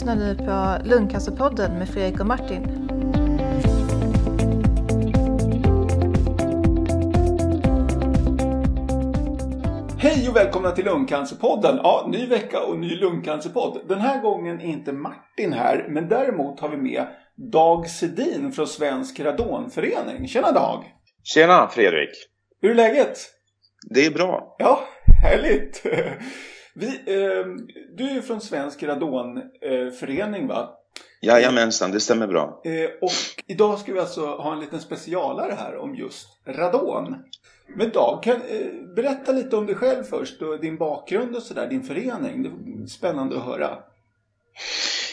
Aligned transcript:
lyssnar 0.00 0.16
nu 0.16 0.34
på 0.34 0.88
Lungcancerpodden 0.88 1.78
med 1.78 1.88
Fredrik 1.88 2.20
och 2.20 2.26
Martin. 2.26 2.64
Hej 9.98 10.28
och 10.28 10.36
välkomna 10.36 10.70
till 10.70 10.84
Lungcancerpodden! 10.84 11.80
Ja, 11.82 12.08
ny 12.12 12.26
vecka 12.26 12.60
och 12.60 12.78
ny 12.78 12.96
lungcancerpodd. 12.96 13.80
Den 13.88 14.00
här 14.00 14.22
gången 14.22 14.60
är 14.60 14.66
inte 14.66 14.92
Martin 14.92 15.52
här, 15.52 15.86
men 15.88 16.08
däremot 16.08 16.60
har 16.60 16.68
vi 16.68 16.76
med 16.76 17.06
Dag 17.52 17.88
Sedin 17.88 18.52
från 18.52 18.66
Svensk 18.66 19.20
Radonförening. 19.20 20.28
Tjena 20.28 20.52
Dag! 20.52 20.84
Tjena 21.22 21.68
Fredrik! 21.68 22.10
Hur 22.62 22.70
är 22.70 22.74
läget? 22.74 23.18
Det 23.90 24.06
är 24.06 24.10
bra. 24.10 24.56
Ja, 24.58 24.80
härligt! 25.22 25.82
Vi, 26.74 26.86
eh, 26.86 27.46
du 27.96 28.10
är 28.10 28.20
från 28.20 28.40
Svensk 28.40 28.82
Radonförening 28.82 30.46
va? 30.46 30.76
Jajamensan, 31.22 31.90
det 31.90 32.00
stämmer 32.00 32.26
bra. 32.26 32.60
Eh, 32.64 32.90
och 33.00 33.12
idag 33.46 33.78
ska 33.78 33.92
vi 33.92 33.98
alltså 33.98 34.26
ha 34.26 34.52
en 34.52 34.60
liten 34.60 34.80
specialare 34.80 35.52
här 35.58 35.76
om 35.76 35.94
just 35.94 36.28
radon. 36.46 37.16
Men 37.76 37.90
Dag, 37.90 38.22
kan, 38.22 38.34
eh, 38.34 38.94
berätta 38.96 39.32
lite 39.32 39.56
om 39.56 39.66
dig 39.66 39.74
själv 39.74 40.04
först 40.04 40.42
och 40.42 40.60
din 40.60 40.76
bakgrund 40.76 41.36
och 41.36 41.42
sådär, 41.42 41.66
din 41.66 41.82
förening. 41.82 42.42
Det 42.42 42.48
är 42.48 42.86
spännande 42.86 43.36
att 43.36 43.44
höra. 43.44 43.78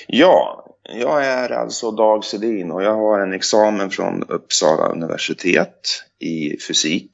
Ja, 0.07 0.65
jag 0.83 1.25
är 1.25 1.51
alltså 1.51 1.91
Dag 1.91 2.23
Sedin 2.23 2.71
och 2.71 2.83
jag 2.83 2.95
har 2.95 3.19
en 3.19 3.33
examen 3.33 3.89
från 3.89 4.23
Uppsala 4.23 4.87
universitet 4.87 6.03
i 6.19 6.57
fysik. 6.67 7.11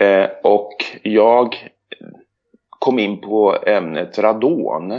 Eh, 0.00 0.28
och 0.42 0.72
jag 1.02 1.72
kom 2.82 2.98
in 2.98 3.20
på 3.20 3.56
ämnet 3.66 4.18
radon 4.18 4.92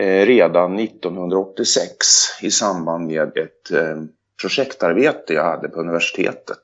eh, 0.00 0.26
redan 0.26 0.78
1986 0.78 2.06
i 2.42 2.50
samband 2.50 3.06
med 3.06 3.36
ett 3.36 3.70
eh, 3.70 3.96
projektarbete 4.40 5.34
jag 5.34 5.44
hade 5.44 5.68
på 5.68 5.80
universitetet. 5.80 6.62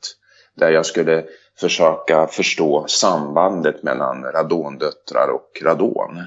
Där 0.56 0.70
jag 0.70 0.86
skulle 0.86 1.24
försöka 1.60 2.26
förstå 2.26 2.84
sambandet 2.88 3.82
mellan 3.82 4.24
radondöttrar 4.24 5.28
och 5.28 5.62
radon. 5.62 6.22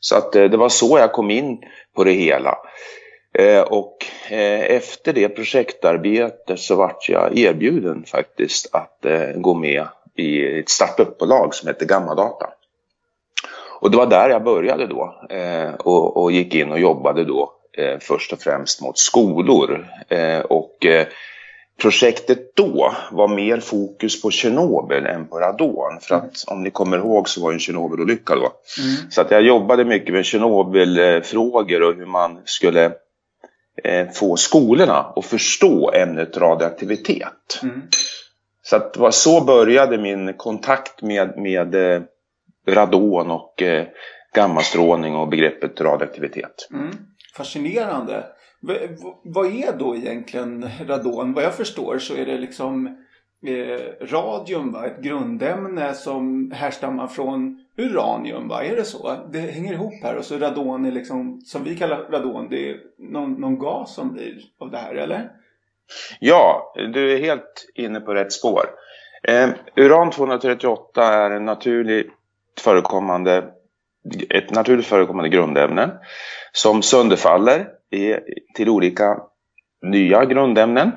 Så 0.00 0.16
att 0.16 0.36
eh, 0.36 0.44
det 0.44 0.56
var 0.56 0.68
så 0.68 0.98
jag 0.98 1.12
kom 1.12 1.30
in 1.30 1.58
på 1.96 2.04
det 2.04 2.12
hela. 2.12 2.58
Eh, 3.34 3.60
och 3.60 3.96
eh, 4.30 4.60
efter 4.60 5.12
det 5.12 5.28
projektarbetet 5.28 6.60
så 6.60 6.74
vart 6.74 7.08
jag 7.08 7.38
erbjuden 7.38 8.04
faktiskt 8.04 8.74
att 8.74 9.06
gå 9.34 9.54
med 9.54 9.86
i 10.16 10.58
ett 10.58 10.68
startupbolag 10.68 11.54
som 11.54 11.68
heter 11.68 11.86
Gammadata. 11.86 12.57
Och 13.80 13.90
det 13.90 13.96
var 13.96 14.06
där 14.06 14.30
jag 14.30 14.44
började 14.44 14.86
då 14.86 15.14
och, 16.14 16.32
gick 16.32 16.54
in 16.54 16.72
och 16.72 16.80
jobbade 16.80 17.24
då 17.24 17.52
först 18.00 18.32
och 18.32 18.40
främst 18.40 18.82
mot 18.82 18.98
skolor. 18.98 19.86
Och 20.48 20.86
Projektet 21.82 22.56
då 22.56 22.94
var 23.10 23.28
mer 23.28 23.60
fokus 23.60 24.22
på 24.22 24.30
Tjernobyl 24.30 25.06
än 25.06 25.26
på 25.26 25.38
radon. 25.38 26.00
För 26.00 26.14
att 26.14 26.22
mm. 26.22 26.32
om 26.46 26.62
ni 26.62 26.70
kommer 26.70 26.96
ihåg 26.96 27.28
så 27.28 27.40
var 27.40 27.50
ju 27.50 27.54
en 27.54 27.60
Tjernobylolycka 27.60 28.34
då. 28.34 28.52
Mm. 28.78 29.10
Så 29.10 29.20
att 29.20 29.30
jag 29.30 29.42
jobbade 29.42 29.84
mycket 29.84 30.14
med 30.14 30.24
Tjernobylfrågor 30.24 31.82
och 31.82 31.94
hur 31.94 32.06
man 32.06 32.38
skulle 32.44 32.84
eh, 33.84 34.08
få 34.14 34.36
skolorna 34.36 35.12
att 35.16 35.24
förstå 35.24 35.92
ämnet 35.92 36.36
radioaktivitet. 36.36 37.60
Mm. 37.62 37.82
Så 38.62 38.76
att 38.76 38.94
det 38.94 39.00
var 39.00 39.10
så 39.10 39.40
började 39.40 39.98
min 39.98 40.34
kontakt 40.34 41.02
med, 41.02 41.38
med 41.38 41.74
eh, 41.74 42.02
radon 42.68 43.30
och 43.30 43.62
eh, 43.62 43.86
gammastrålning 44.34 45.14
och 45.14 45.28
begreppet 45.28 45.80
radioaktivitet. 45.80 46.68
Mm. 46.72 46.90
Fascinerande. 47.36 48.26
Vad 49.22 49.46
är 49.46 49.78
då 49.78 49.96
egentligen 49.96 50.70
radon? 50.86 51.32
Vad 51.32 51.44
jag 51.44 51.54
förstår 51.54 51.98
så 51.98 52.14
är 52.14 52.26
det 52.26 52.38
liksom 52.38 52.86
eh, 53.46 54.06
radium, 54.06 54.72
va? 54.72 54.86
ett 54.86 55.02
grundämne 55.02 55.94
som 55.94 56.50
härstammar 56.54 57.06
från 57.06 57.64
uranium. 57.76 58.48
Va? 58.48 58.64
Är 58.64 58.76
det 58.76 58.84
så? 58.84 59.16
Det 59.32 59.38
hänger 59.38 59.72
ihop 59.72 59.94
här 60.02 60.16
och 60.16 60.24
så 60.24 60.38
radon 60.38 60.86
är 60.86 60.92
liksom, 60.92 61.40
som 61.40 61.64
vi 61.64 61.76
kallar 61.76 62.10
radon, 62.10 62.48
det 62.50 62.70
är 62.70 62.76
någon, 62.98 63.32
någon 63.32 63.58
gas 63.58 63.94
som 63.94 64.12
blir 64.12 64.40
av 64.58 64.70
det 64.70 64.78
här, 64.78 64.94
eller? 64.94 65.30
Ja, 66.20 66.72
du 66.74 67.12
är 67.14 67.18
helt 67.18 67.70
inne 67.74 68.00
på 68.00 68.14
rätt 68.14 68.32
spår. 68.32 68.64
Eh, 69.22 69.48
uran 69.76 70.10
238 70.10 71.02
är 71.02 71.30
en 71.30 71.44
naturligt 71.44 72.12
förekommande, 72.60 73.44
ett 74.30 74.50
naturligt 74.50 74.86
förekommande 74.86 75.28
grundämne 75.28 75.90
som 76.52 76.82
sönderfaller 76.82 77.68
till 78.54 78.68
olika 78.68 79.20
nya 79.82 80.24
grundämnen. 80.24 80.92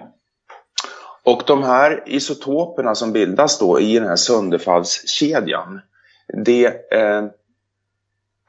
Och 1.24 1.44
de 1.48 1.64
här 1.64 2.04
isotoperna 2.06 2.96
som 2.96 3.12
bildas 3.12 3.60
då 3.60 3.80
i 3.80 4.00
den 4.00 4.08
här 4.08 4.16
sönderfallskedjan, 4.16 5.82
det 6.46 6.66
eh, 6.94 7.24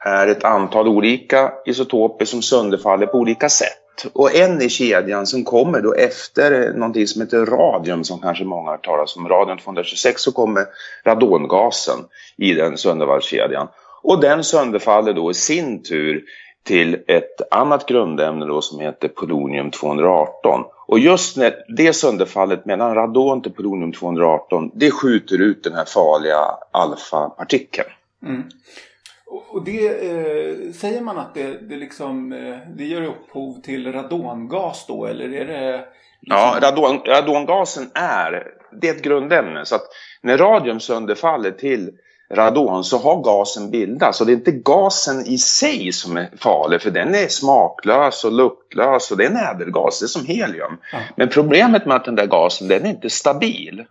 är 0.05 0.27
ett 0.27 0.43
antal 0.43 0.87
olika 0.87 1.53
isotoper 1.65 2.25
som 2.25 2.41
sönderfaller 2.41 3.05
på 3.05 3.17
olika 3.17 3.49
sätt. 3.49 3.82
Och 4.13 4.35
en 4.35 4.61
i 4.61 4.69
kedjan 4.69 5.27
som 5.27 5.43
kommer 5.43 5.81
då 5.81 5.93
efter 5.93 6.73
någonting 6.73 7.07
som 7.07 7.21
heter 7.21 7.45
radium 7.45 8.03
som 8.03 8.19
kanske 8.19 8.43
många 8.43 8.69
har 8.69 8.77
talat 8.77 9.17
om, 9.17 9.29
radium 9.29 9.57
226, 9.57 10.21
så 10.21 10.31
kommer 10.31 10.65
radongasen 11.05 11.99
i 12.37 12.53
den 12.53 12.77
sönderfallskedjan. 12.77 13.67
Och 14.03 14.21
den 14.21 14.43
sönderfaller 14.43 15.13
då 15.13 15.31
i 15.31 15.33
sin 15.33 15.83
tur 15.83 16.23
till 16.63 16.97
ett 17.07 17.53
annat 17.53 17.85
grundämne 17.85 18.45
då 18.45 18.61
som 18.61 18.79
heter 18.79 19.07
polonium 19.07 19.71
218. 19.71 20.63
Och 20.87 20.99
just 20.99 21.37
när 21.37 21.55
det 21.77 21.93
sönderfallet 21.93 22.65
mellan 22.65 22.95
radon 22.95 23.41
till 23.41 23.51
polonium 23.51 23.91
218 23.91 24.71
det 24.73 24.91
skjuter 24.91 25.41
ut 25.41 25.63
den 25.63 25.73
här 25.73 25.85
farliga 25.85 26.39
alfapartikeln. 26.71 27.89
Mm. 28.25 28.43
Och 29.33 29.63
det 29.63 29.87
eh, 29.87 30.71
säger 30.73 31.01
man 31.01 31.17
att 31.17 31.33
det, 31.33 31.57
det, 31.69 31.75
liksom, 31.75 32.33
eh, 32.33 32.57
det 32.75 32.83
ger 32.83 33.01
upphov 33.01 33.61
till 33.61 33.91
radongas 33.91 34.85
då 34.87 35.05
eller 35.05 35.33
är 35.33 35.45
det? 35.45 35.85
Liksom... 36.19 36.37
Ja, 36.37 36.57
radon, 36.61 36.99
radongasen 37.05 37.89
är, 37.93 38.47
det 38.81 38.89
är 38.89 38.95
ett 38.95 39.03
grundämne 39.03 39.65
så 39.65 39.75
att 39.75 39.87
när 40.21 40.37
radium 40.37 40.79
sönderfaller 40.79 41.51
till 41.51 41.91
radon 42.31 42.83
så 42.83 42.97
har 42.97 43.23
gasen 43.23 43.71
bildats. 43.71 44.21
Och 44.21 44.27
det 44.27 44.33
är 44.33 44.35
inte 44.35 44.51
gasen 44.51 45.25
i 45.25 45.37
sig 45.37 45.91
som 45.91 46.17
är 46.17 46.29
farlig 46.37 46.81
för 46.81 46.91
den 46.91 47.15
är 47.15 47.27
smaklös 47.27 48.23
och 48.23 48.31
luktlös 48.31 49.11
och 49.11 49.17
det 49.17 49.25
är 49.25 49.29
en 49.29 49.37
ädelgas, 49.37 49.99
det 49.99 50.05
är 50.05 50.07
som 50.07 50.25
helium. 50.25 50.77
Ja. 50.91 50.99
Men 51.15 51.29
problemet 51.29 51.85
med 51.85 51.95
att 51.95 52.05
den 52.05 52.15
där 52.15 52.27
gasen, 52.27 52.67
den 52.67 52.85
är 52.85 52.89
inte 52.89 53.09
stabil. 53.09 53.85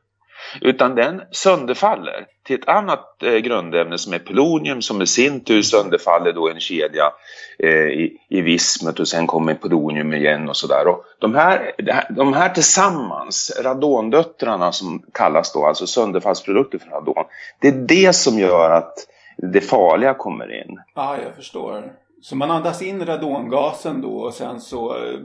Utan 0.61 0.95
den 0.95 1.23
sönderfaller 1.31 2.27
till 2.43 2.59
ett 2.59 2.69
annat 2.69 3.23
eh, 3.23 3.37
grundämne 3.37 3.99
som 3.99 4.13
är 4.13 4.19
polonium 4.19 4.83
som 4.83 5.03
i 5.03 5.07
sin 5.07 5.41
tur 5.41 5.63
sönderfaller 5.63 6.33
då 6.33 6.49
i 6.49 6.53
en 6.53 6.61
kedja 6.61 7.13
eh, 7.59 7.71
i, 7.71 8.19
i 8.29 8.41
vismet 8.41 9.01
och 9.01 9.09
sen 9.09 9.27
kommer 9.27 9.55
polonium 9.55 10.13
igen 10.15 10.49
och 10.49 10.57
sådär. 10.57 10.85
De 11.19 11.35
här, 11.35 11.73
de 12.11 12.33
här 12.33 12.49
tillsammans, 12.49 13.61
radondöttrarna 13.63 14.73
som 14.73 15.03
kallas 15.13 15.53
då, 15.53 15.67
alltså 15.67 15.87
sönderfallsprodukter 15.87 16.79
för 16.79 16.91
radon, 16.91 17.25
det 17.61 17.69
är 17.69 17.73
det 17.73 18.13
som 18.13 18.39
gör 18.39 18.71
att 18.71 18.95
det 19.37 19.61
farliga 19.61 20.15
kommer 20.15 20.61
in. 20.61 20.81
Ja, 20.95 21.17
jag 21.25 21.37
förstår. 21.37 21.93
Så 22.23 22.37
man 22.37 22.51
andas 22.51 22.83
in 22.83 23.07
radongasen 23.07 24.01
då 24.01 24.19
och 24.19 24.35
sen 24.35 24.61
så 24.61 24.97
eh, 24.97 25.19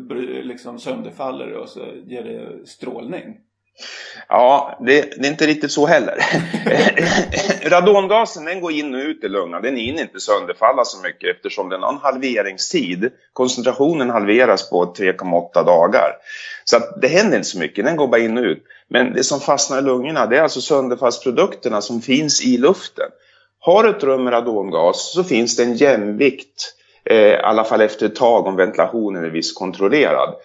liksom 0.43 0.79
sönderfaller 0.79 1.47
det 1.47 1.57
och 1.57 1.69
så 1.69 1.79
ger 2.05 2.23
det 2.23 2.67
strålning? 2.67 3.37
Ja, 4.29 4.77
det, 4.79 5.01
det, 5.01 5.27
är 5.27 5.31
inte 5.31 5.47
riktigt 5.47 5.71
så 5.71 5.85
heller. 5.85 6.17
Radongasen 7.69 8.45
den 8.45 8.61
går 8.61 8.71
in 8.71 8.95
och 8.95 9.01
ut 9.01 9.23
i 9.23 9.27
lungan. 9.27 9.61
Den 9.61 9.75
hinner 9.75 10.01
inte 10.01 10.19
sönderfalla 10.19 10.85
så 10.85 11.01
mycket 11.01 11.35
eftersom 11.35 11.69
den 11.69 11.83
har 11.83 11.93
en 11.93 11.99
halveringstid. 12.03 13.11
Koncentrationen 13.33 14.09
halveras 14.09 14.69
på 14.69 14.93
3,8 14.97 15.65
dagar. 15.65 16.11
Så 16.63 16.77
att 16.77 17.01
det 17.01 17.07
händer 17.07 17.37
inte 17.37 17.49
så 17.49 17.59
mycket, 17.59 17.85
den 17.85 17.95
går 17.95 18.07
bara 18.07 18.21
in 18.21 18.37
och 18.37 18.43
ut. 18.43 18.63
Men 18.89 19.13
det 19.13 19.23
som 19.23 19.39
fastnar 19.39 19.79
i 19.79 19.81
lungorna 19.81 20.25
det 20.25 20.37
är 20.37 20.41
alltså 20.41 20.61
sönderfallsprodukterna 20.61 21.81
som 21.81 22.01
finns 22.01 22.45
i 22.45 22.57
luften. 22.57 23.09
Har 23.59 23.83
du 23.83 23.89
ett 23.89 24.03
rum 24.03 24.23
med 24.23 24.33
radongas 24.33 25.13
så 25.13 25.23
finns 25.23 25.55
det 25.55 25.63
en 25.63 25.75
jämvikt, 25.75 26.73
eh, 27.05 27.17
i 27.17 27.35
alla 27.35 27.63
fall 27.63 27.81
efter 27.81 28.05
ett 28.05 28.15
tag 28.15 28.47
om 28.47 28.55
ventilationen 28.55 29.23
är 29.23 29.29
visst 29.29 29.57
kontrollerad 29.57 30.35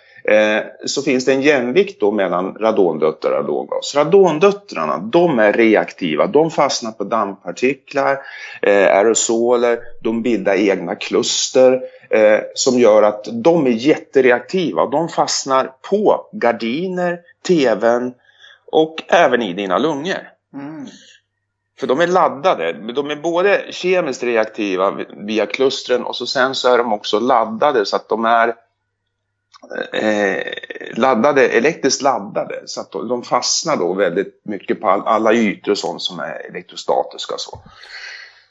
så 0.85 1.03
finns 1.03 1.25
det 1.25 1.33
en 1.33 1.43
jämvikt 1.43 2.01
då 2.01 2.11
mellan 2.11 2.55
radondöttrar 2.55 3.31
och 3.31 3.37
radongas. 3.37 3.95
Radondöttrarna 3.95 4.99
de 4.99 5.39
är 5.39 5.53
reaktiva, 5.53 6.27
de 6.27 6.51
fastnar 6.51 6.93
på 6.93 7.05
dammpartiklar, 7.05 8.19
eh, 8.63 8.97
aerosoler, 8.97 9.79
de 10.03 10.23
bildar 10.23 10.55
egna 10.55 10.95
kluster 10.95 11.83
eh, 12.11 12.41
som 12.55 12.79
gör 12.79 13.03
att 13.03 13.29
de 13.33 13.67
är 13.67 13.71
jättereaktiva. 13.71 14.87
De 14.87 15.09
fastnar 15.09 15.73
på 15.91 16.27
gardiner, 16.33 17.21
tvn 17.47 18.15
och 18.67 19.03
även 19.09 19.43
i 19.43 19.53
dina 19.53 19.79
lungor. 19.79 20.29
Mm. 20.55 20.87
För 21.81 21.87
de 21.87 22.01
är 22.01 22.07
laddade. 22.07 22.73
De 22.73 23.11
är 23.11 23.17
både 23.17 23.65
kemiskt 23.71 24.23
reaktiva 24.23 24.99
via 25.17 25.47
klustren 25.47 26.05
och 26.05 26.17
så 26.17 26.27
sen 26.27 26.55
så 26.55 26.75
är 26.75 26.79
de 26.79 26.93
också 26.93 27.21
laddade 27.21 27.87
så 27.87 27.97
att 27.97 28.09
de 28.09 28.25
är 28.25 28.55
eh, 29.93 30.43
laddade, 30.97 31.49
elektriskt 31.49 32.03
laddade. 32.03 32.63
Så 32.67 32.81
att 32.81 32.93
de 32.93 33.23
fastnar 33.23 33.77
då 33.77 33.95
väldigt 33.95 34.41
mycket 34.45 34.81
på 34.81 34.89
alla 34.89 35.33
ytor 35.33 35.73
och 35.73 35.79
sånt 35.79 36.03
som 36.03 36.19
är 36.19 36.51
elektrostatiska. 36.51 37.35
Så. 37.39 37.59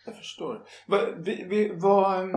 Jag 0.05 0.15
förstår. 0.15 0.61
Var, 0.85 1.15
vi, 1.17 1.45
vi, 1.49 1.71
var, 1.75 2.31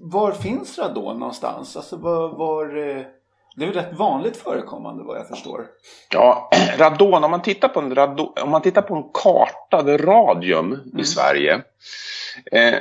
var, 0.00 0.32
finns 0.32 0.78
radon 0.78 1.18
någonstans? 1.18 1.76
Alltså 1.76 1.96
var, 1.96 2.28
var 2.28 2.88
eh, 2.88 3.02
det 3.56 3.64
är 3.64 3.66
väl 3.66 3.76
rätt 3.76 3.98
vanligt 3.98 4.36
förekommande 4.36 5.04
vad 5.04 5.18
jag 5.18 5.28
förstår. 5.28 5.66
Ja, 6.12 6.50
radon, 6.78 7.24
om 7.24 7.30
man 7.30 7.42
tittar 7.42 7.68
på 7.68 7.80
en, 7.80 7.94
radon, 7.94 8.32
om 8.42 8.50
man 8.50 8.62
tittar 8.62 8.82
på 8.82 8.94
en 8.94 9.04
karta 9.14 9.96
radium 9.96 10.66
mm. 10.66 10.98
i 10.98 11.04
Sverige. 11.04 11.54
Eh, 12.52 12.74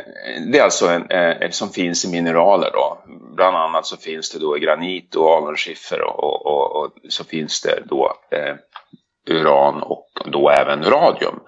det 0.52 0.60
är 0.60 0.64
alltså 0.64 0.88
en, 0.88 1.10
eh, 1.10 1.50
som 1.50 1.70
finns 1.70 2.06
i 2.06 2.12
mineraler 2.12 2.70
då. 2.74 2.98
Bland 3.36 3.58
annat 3.58 3.86
så 3.86 3.98
finns 3.98 4.32
det 4.32 4.40
då 4.40 4.54
granit 4.54 5.16
och 5.16 5.30
alunskiffer 5.30 6.02
och, 6.02 6.24
och, 6.24 6.46
och, 6.46 6.76
och, 6.76 6.92
så 7.10 7.24
finns 7.24 7.62
det 7.62 7.84
då 7.86 8.14
eh, 8.32 8.56
uran 9.30 9.84
och 9.84 10.08
då 10.26 10.50
även 10.50 10.84
radium. 10.84 11.40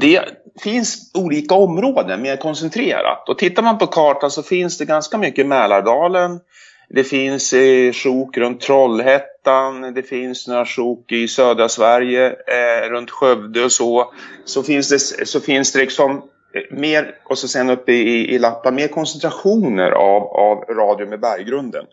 Det 0.00 0.24
finns 0.60 1.12
olika 1.14 1.54
områden 1.54 2.22
mer 2.22 2.36
koncentrerat 2.36 3.28
och 3.28 3.38
tittar 3.38 3.62
man 3.62 3.78
på 3.78 3.86
kartan 3.86 4.30
så 4.30 4.42
finns 4.42 4.78
det 4.78 4.84
ganska 4.84 5.18
mycket 5.18 5.44
i 5.44 5.48
Mälardalen, 5.48 6.40
det 6.90 7.04
finns 7.04 7.52
eh, 7.52 7.92
sjok 7.92 8.36
runt 8.36 8.60
Trollhättan, 8.60 9.94
det 9.94 10.02
finns 10.02 10.48
några 10.48 10.66
sjok 10.66 11.12
i 11.12 11.28
södra 11.28 11.68
Sverige, 11.68 12.26
eh, 12.26 12.90
runt 12.90 13.10
Skövde 13.10 13.64
och 13.64 13.72
så. 13.72 14.12
Så 14.44 14.62
finns 14.62 14.88
det, 14.88 15.26
så 15.28 15.40
finns 15.40 15.72
det 15.72 15.78
liksom 15.78 16.16
eh, 16.54 16.76
mer, 16.78 17.14
och 17.24 17.38
så 17.38 17.48
sen 17.48 17.70
uppe 17.70 17.92
i, 17.92 18.34
i 18.34 18.38
Lappland, 18.38 18.76
mer 18.76 18.88
koncentrationer 18.88 19.90
av, 19.90 20.22
av 20.22 20.64
radium 20.64 21.12
i 21.12 21.18
berggrunden. 21.18 21.84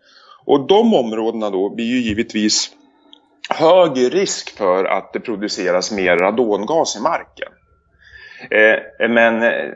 Och 0.45 0.68
de 0.68 0.94
områdena 0.94 1.50
då 1.50 1.69
blir 1.69 1.86
ju 1.86 2.01
givetvis 2.01 2.71
högre 3.50 4.09
risk 4.09 4.57
för 4.57 4.86
att 4.86 5.13
det 5.13 5.19
produceras 5.19 5.91
mer 5.91 6.18
radongas 6.18 6.98
i 6.98 7.01
marken. 7.01 7.51
Eh, 8.50 9.09
men 9.09 9.44
eh, 9.44 9.71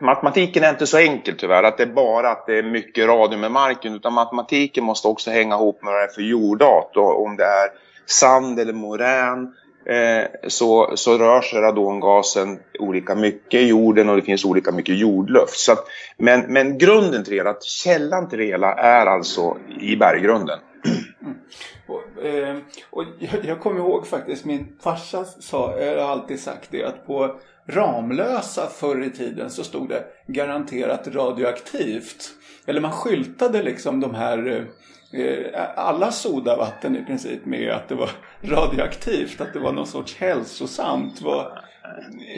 matematiken 0.00 0.64
är 0.64 0.70
inte 0.70 0.86
så 0.86 0.98
enkel 0.98 1.34
tyvärr, 1.38 1.62
att 1.62 1.76
det 1.76 1.82
är 1.82 1.94
bara 1.94 2.30
att 2.30 2.46
det 2.46 2.58
är 2.58 2.62
mycket 2.62 3.06
radium 3.06 3.44
i 3.44 3.48
marken, 3.48 3.94
utan 3.94 4.12
matematiken 4.12 4.84
måste 4.84 5.08
också 5.08 5.30
hänga 5.30 5.54
ihop 5.54 5.82
med 5.82 5.92
vad 5.92 6.00
det 6.00 6.04
är 6.04 6.14
för 6.14 6.22
jordart. 6.22 6.96
Och 6.96 7.24
om 7.24 7.36
det 7.36 7.44
är 7.44 7.68
sand 8.06 8.60
eller 8.60 8.72
morän 8.72 9.54
eh, 9.86 10.48
så, 10.48 10.96
så 10.96 11.18
rör 11.18 11.40
sig 11.40 11.60
radongasen 11.60 12.58
olika 12.78 13.14
mycket 13.14 13.60
i 13.60 13.66
jorden 13.66 14.08
och 14.08 14.16
det 14.16 14.22
finns 14.22 14.44
olika 14.44 14.72
mycket 14.72 14.98
jordluft. 14.98 15.56
Så 15.56 15.72
att, 15.72 15.86
men, 16.18 16.40
men 16.40 16.78
grunden 16.78 17.24
till 17.24 17.32
det, 17.32 17.36
hela, 17.36 17.54
källan 17.60 18.28
till 18.28 18.38
det 18.38 18.44
hela 18.44 18.74
är 18.74 19.06
alltså 19.06 19.56
i 19.80 19.96
berggrunden. 19.96 20.58
Mm. 20.84 21.38
Och, 21.86 22.24
eh, 22.24 22.56
och 22.90 23.04
jag, 23.18 23.44
jag 23.44 23.60
kommer 23.60 23.80
ihåg 23.80 24.06
faktiskt, 24.06 24.44
min 24.44 24.76
farsa 24.82 25.24
sa, 25.24 25.80
jag 25.80 26.02
har 26.02 26.12
alltid 26.12 26.40
sagt 26.40 26.68
det, 26.70 26.84
att 26.84 27.06
på 27.06 27.40
Ramlösa 27.66 28.66
förr 28.66 29.04
i 29.04 29.10
tiden 29.10 29.50
så 29.50 29.64
stod 29.64 29.88
det 29.88 30.04
garanterat 30.26 31.08
radioaktivt. 31.08 32.30
Eller 32.66 32.80
man 32.80 32.92
skyltade 32.92 33.62
liksom 33.62 34.00
de 34.00 34.14
här 34.14 34.66
eh, 35.12 35.68
alla 35.76 36.12
sodavatten 36.12 36.96
i 36.96 37.04
princip 37.04 37.46
med 37.46 37.70
att 37.70 37.88
det 37.88 37.94
var 37.94 38.10
radioaktivt, 38.42 39.40
att 39.40 39.52
det 39.52 39.58
var 39.58 39.72
någon 39.72 39.86
sorts 39.86 40.16
hälsosamt. 40.16 41.22
Var... 41.22 41.62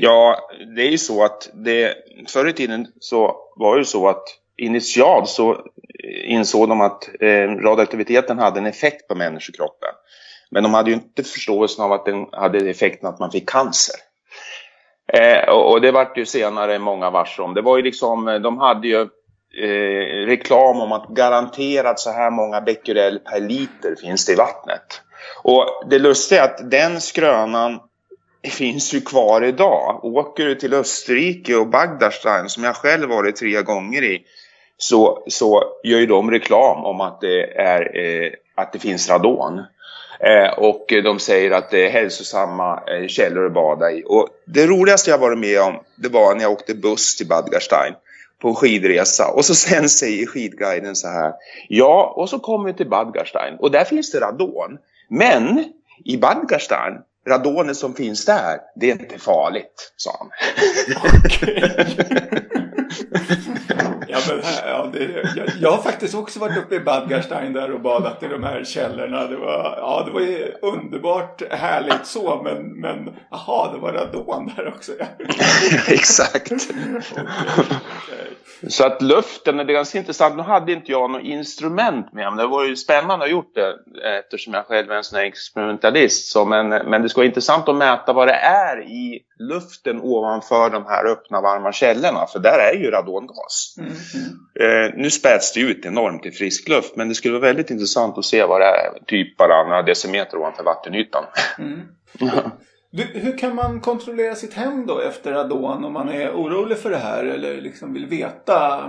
Ja, 0.01 0.49
det 0.77 0.83
är 0.83 0.91
ju 0.91 0.99
så 0.99 1.25
att 1.25 1.51
det, 1.55 1.95
förr 2.29 2.49
i 2.49 2.53
tiden 2.53 2.87
så 3.01 3.37
var 3.57 3.75
det 3.75 3.81
ju 3.81 3.85
så 3.85 4.09
att 4.09 4.25
initialt 4.57 5.29
så 5.29 5.67
insåg 6.25 6.69
de 6.69 6.81
att 6.81 7.09
eh, 7.21 7.49
radioaktiviteten 7.49 8.39
hade 8.39 8.61
en 8.61 8.67
effekt 8.67 9.09
på 9.09 9.15
människokroppen. 9.15 9.91
Men 10.51 10.63
de 10.63 10.75
hade 10.75 10.91
ju 10.91 10.97
inte 10.97 11.25
förståelsen 11.25 11.85
av 11.85 11.93
att 11.93 12.05
den 12.05 12.27
hade 12.33 12.71
effekten 12.71 13.09
att 13.09 13.19
man 13.19 13.31
fick 13.31 13.49
cancer. 13.49 13.97
Eh, 15.13 15.49
och, 15.49 15.73
och, 15.73 15.81
det 15.81 15.93
vart 15.93 16.19
ju 16.19 16.27
senare 16.27 16.79
många 16.79 17.11
varse 17.11 17.43
om. 17.43 17.55
Det 17.55 17.63
var 17.63 17.77
ju 17.77 17.83
liksom, 17.83 18.41
de 18.43 18.59
hade 18.59 18.89
ju 18.89 19.01
eh, 19.01 20.27
reklam 20.27 20.81
om 20.81 20.93
att 20.93 21.09
garanterat 21.09 22.01
så 22.01 22.11
här 22.11 22.31
många 22.31 22.61
becquerel 22.61 23.19
per 23.19 23.41
liter 23.41 23.97
finns 24.01 24.27
det 24.27 24.33
i 24.33 24.37
vattnet. 24.37 25.03
Och 25.43 25.85
det 25.91 25.99
lustiga 25.99 26.43
är 26.43 26.45
att 26.45 26.71
den 26.71 27.01
skrönan 27.01 27.81
finns 28.51 28.95
ju 28.95 29.01
kvar 29.01 29.43
idag. 29.43 30.05
Åker 30.05 30.45
du 30.45 30.55
till 30.55 30.75
Österrike 30.75 31.57
och 31.57 31.69
Bagdadstein, 31.69 32.49
som 32.49 32.65
jag 32.65 32.77
själv 32.77 33.09
varit 33.09 33.37
tre 33.37 33.63
gånger 33.63 34.03
i, 34.03 34.25
så, 34.79 35.25
så 35.29 35.65
gör 35.83 35.99
ju 35.99 36.07
de 36.07 36.31
reklam 36.31 36.85
om 36.85 37.01
att 37.01 37.21
det, 37.21 37.59
är, 37.61 37.97
eh, 37.97 38.31
att 38.55 38.73
det 38.73 38.79
finns 38.79 39.11
radon. 39.11 39.63
Eh, 40.21 40.59
och 40.59 40.87
de 40.89 41.19
säger 41.19 41.51
att 41.51 41.71
det 41.71 41.87
är 41.87 41.91
hälsosamma 41.91 42.81
eh, 42.87 43.07
källor 43.07 43.47
att 43.47 43.55
bada 43.55 43.91
i. 43.91 44.03
Och 44.07 44.29
det 44.47 44.67
roligaste 44.67 45.11
jag 45.11 45.19
varit 45.19 45.39
med 45.39 45.61
om 45.61 45.75
det 45.97 46.09
var 46.09 46.35
när 46.35 46.43
jag 46.43 46.53
åkte 46.53 46.75
buss 46.75 47.17
till 47.17 47.27
Bad 47.27 47.51
Gastein 47.51 47.95
på 48.43 48.49
en 48.49 48.55
skidresa. 48.55 49.29
Och 49.29 49.45
så 49.45 49.55
sen 49.55 49.89
säger 49.89 50.27
skidguiden 50.27 50.97
så 50.97 51.09
här. 51.09 51.33
Ja, 51.69 52.13
och 52.17 52.31
så 52.31 52.39
kommer 52.39 52.67
vi 52.67 52.75
till 52.75 52.89
Bad 52.89 53.15
Gastein 53.15 53.57
och 53.59 53.71
där 53.71 53.85
finns 53.85 54.13
det 54.13 54.21
radon. 54.21 54.79
Men 55.09 55.65
i 56.05 56.17
Bad 56.17 56.49
Gastein, 56.49 56.95
radonet 57.29 57.77
som 57.77 57.95
finns 57.95 58.25
där, 58.25 58.59
det 58.75 58.91
är 58.91 58.93
inte 58.93 59.19
farligt, 59.19 59.93
sa 59.97 60.11
han. 60.19 60.31
Ja, 64.09 64.19
men 64.29 64.43
här, 64.43 64.69
ja, 64.69 64.91
det, 64.93 65.05
jag, 65.37 65.49
jag, 65.61 65.71
har 65.71 65.83
faktiskt 65.83 66.15
också 66.15 66.41
varit 66.41 66.59
uppe 66.59 66.75
i 66.75 66.81
Bad 66.81 67.09
Gastein 67.09 67.53
där 67.53 67.73
och 67.73 67.81
badat 67.81 68.23
i 68.23 68.27
de 68.27 68.45
här 68.45 68.65
källorna. 68.65 69.27
Det 69.27 69.37
var, 69.37 69.75
ja, 69.77 70.03
det 70.07 70.13
var 70.13 70.21
ju 70.21 70.53
underbart 70.63 71.43
härligt 71.51 72.07
så, 72.07 72.43
men, 72.45 72.81
men 72.81 73.17
aha, 73.31 73.71
det 73.75 73.79
var 73.79 73.93
radon 73.93 74.53
där 74.57 74.69
också. 74.69 74.93
Exakt. 75.89 76.53
okay. 76.53 76.67
Så 78.69 78.87
att 78.87 79.03
luften, 79.03 79.57
det 79.57 79.63
är 79.63 79.67
ganska 79.67 79.99
intressant. 79.99 80.37
Nu 80.37 80.43
hade 80.43 80.73
inte 80.73 80.93
jag 80.93 81.11
något 81.11 81.23
instrument 81.23 82.13
med 82.13 82.33
mig. 82.33 82.45
Det 82.45 82.51
var 82.51 82.65
ju 82.65 82.77
spännande 82.77 83.15
att 83.15 83.21
ha 83.21 83.29
gjort 83.29 83.55
det 83.55 83.75
eftersom 84.19 84.55
jag 84.55 84.67
själv 84.67 84.91
är 84.91 84.97
en 84.97 85.05
sån 85.05 85.19
här 85.19 85.27
experimentalist. 85.27 86.33
Så, 86.33 86.45
men, 86.45 86.69
men 86.69 87.03
det 87.03 87.09
ska 87.09 87.19
vara 87.19 87.27
intressant 87.27 87.69
att 87.69 87.77
mäta 87.77 88.13
vad 88.13 88.29
det 88.29 88.35
är 88.35 88.81
i 88.81 89.21
luften 89.39 90.01
ovanför 90.01 90.71
de 90.71 90.85
här 90.87 91.07
öppna 91.07 91.41
varma 91.41 91.73
källorna. 91.73 92.27
För 92.27 92.39
där 92.39 92.59
är 92.59 92.79
ju 92.79 92.91
radongas. 92.91 93.77
Mm. 93.79 93.93
Eh, 94.61 94.95
nu 94.97 95.11
späds 95.11 95.53
det 95.53 95.61
ut 95.61 95.87
enormt 95.87 96.27
i 96.27 96.31
frisk 96.31 96.69
luft. 96.69 96.97
Men 96.97 97.09
det 97.09 97.15
skulle 97.15 97.35
vara 97.35 97.49
väldigt 97.49 97.71
intressant 97.71 98.19
att 98.19 98.25
se 98.25 98.45
vad 98.45 98.61
det 98.61 98.67
är 98.67 99.05
typ 99.07 99.37
bara 99.37 99.69
några 99.69 99.83
decimeter 99.83 100.39
ovanför 100.39 100.65
vattenytan. 100.65 101.25
Mm. 101.59 101.81
Du, 102.91 103.03
hur 103.03 103.39
kan 103.39 103.55
man 103.55 103.81
kontrollera 103.81 104.35
sitt 104.35 104.55
hem 104.55 104.87
då 104.87 105.01
efter 105.01 105.33
radon 105.33 105.85
om 105.85 105.93
man 105.93 106.09
är 106.09 106.31
orolig 106.31 106.79
för 106.79 106.91
det 106.91 106.97
här 106.97 107.25
eller 107.25 107.61
liksom 107.61 107.93
vill 107.93 108.07
veta 108.07 108.85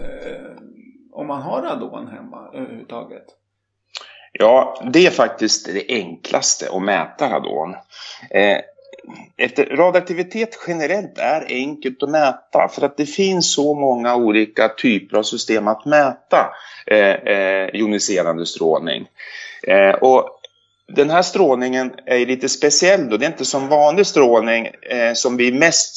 eh, 0.00 0.50
om 1.12 1.26
man 1.26 1.42
har 1.42 1.62
radon 1.62 2.08
hemma 2.08 2.50
överhuvudtaget? 2.54 3.24
Ja, 4.32 4.82
det 4.92 5.06
är 5.06 5.10
faktiskt 5.10 5.66
det 5.66 5.84
enklaste 5.88 6.68
att 6.72 6.82
mäta 6.82 7.30
radon. 7.30 7.74
Eh, 8.30 8.58
efter 9.36 9.66
radioaktivitet 9.66 10.58
generellt 10.68 11.18
är 11.18 11.46
enkelt 11.48 12.02
att 12.02 12.10
mäta 12.10 12.68
för 12.68 12.86
att 12.86 12.96
det 12.96 13.06
finns 13.06 13.54
så 13.54 13.74
många 13.74 14.16
olika 14.16 14.68
typer 14.68 15.16
av 15.16 15.22
system 15.22 15.68
att 15.68 15.84
mäta 15.84 16.46
eh, 16.86 16.98
eh, 16.98 17.70
joniserande 17.72 18.46
strålning. 18.46 19.06
Eh, 19.62 19.90
och 19.90 20.40
den 20.92 21.10
här 21.10 21.22
strålningen 21.22 21.92
är 22.06 22.26
lite 22.26 22.48
speciell 22.48 23.08
då. 23.08 23.16
Det 23.16 23.26
är 23.26 23.30
inte 23.30 23.44
som 23.44 23.68
vanlig 23.68 24.06
strålning 24.06 24.66
eh, 24.66 25.12
som, 25.14 25.36
vi 25.36 25.52
mest, 25.52 25.96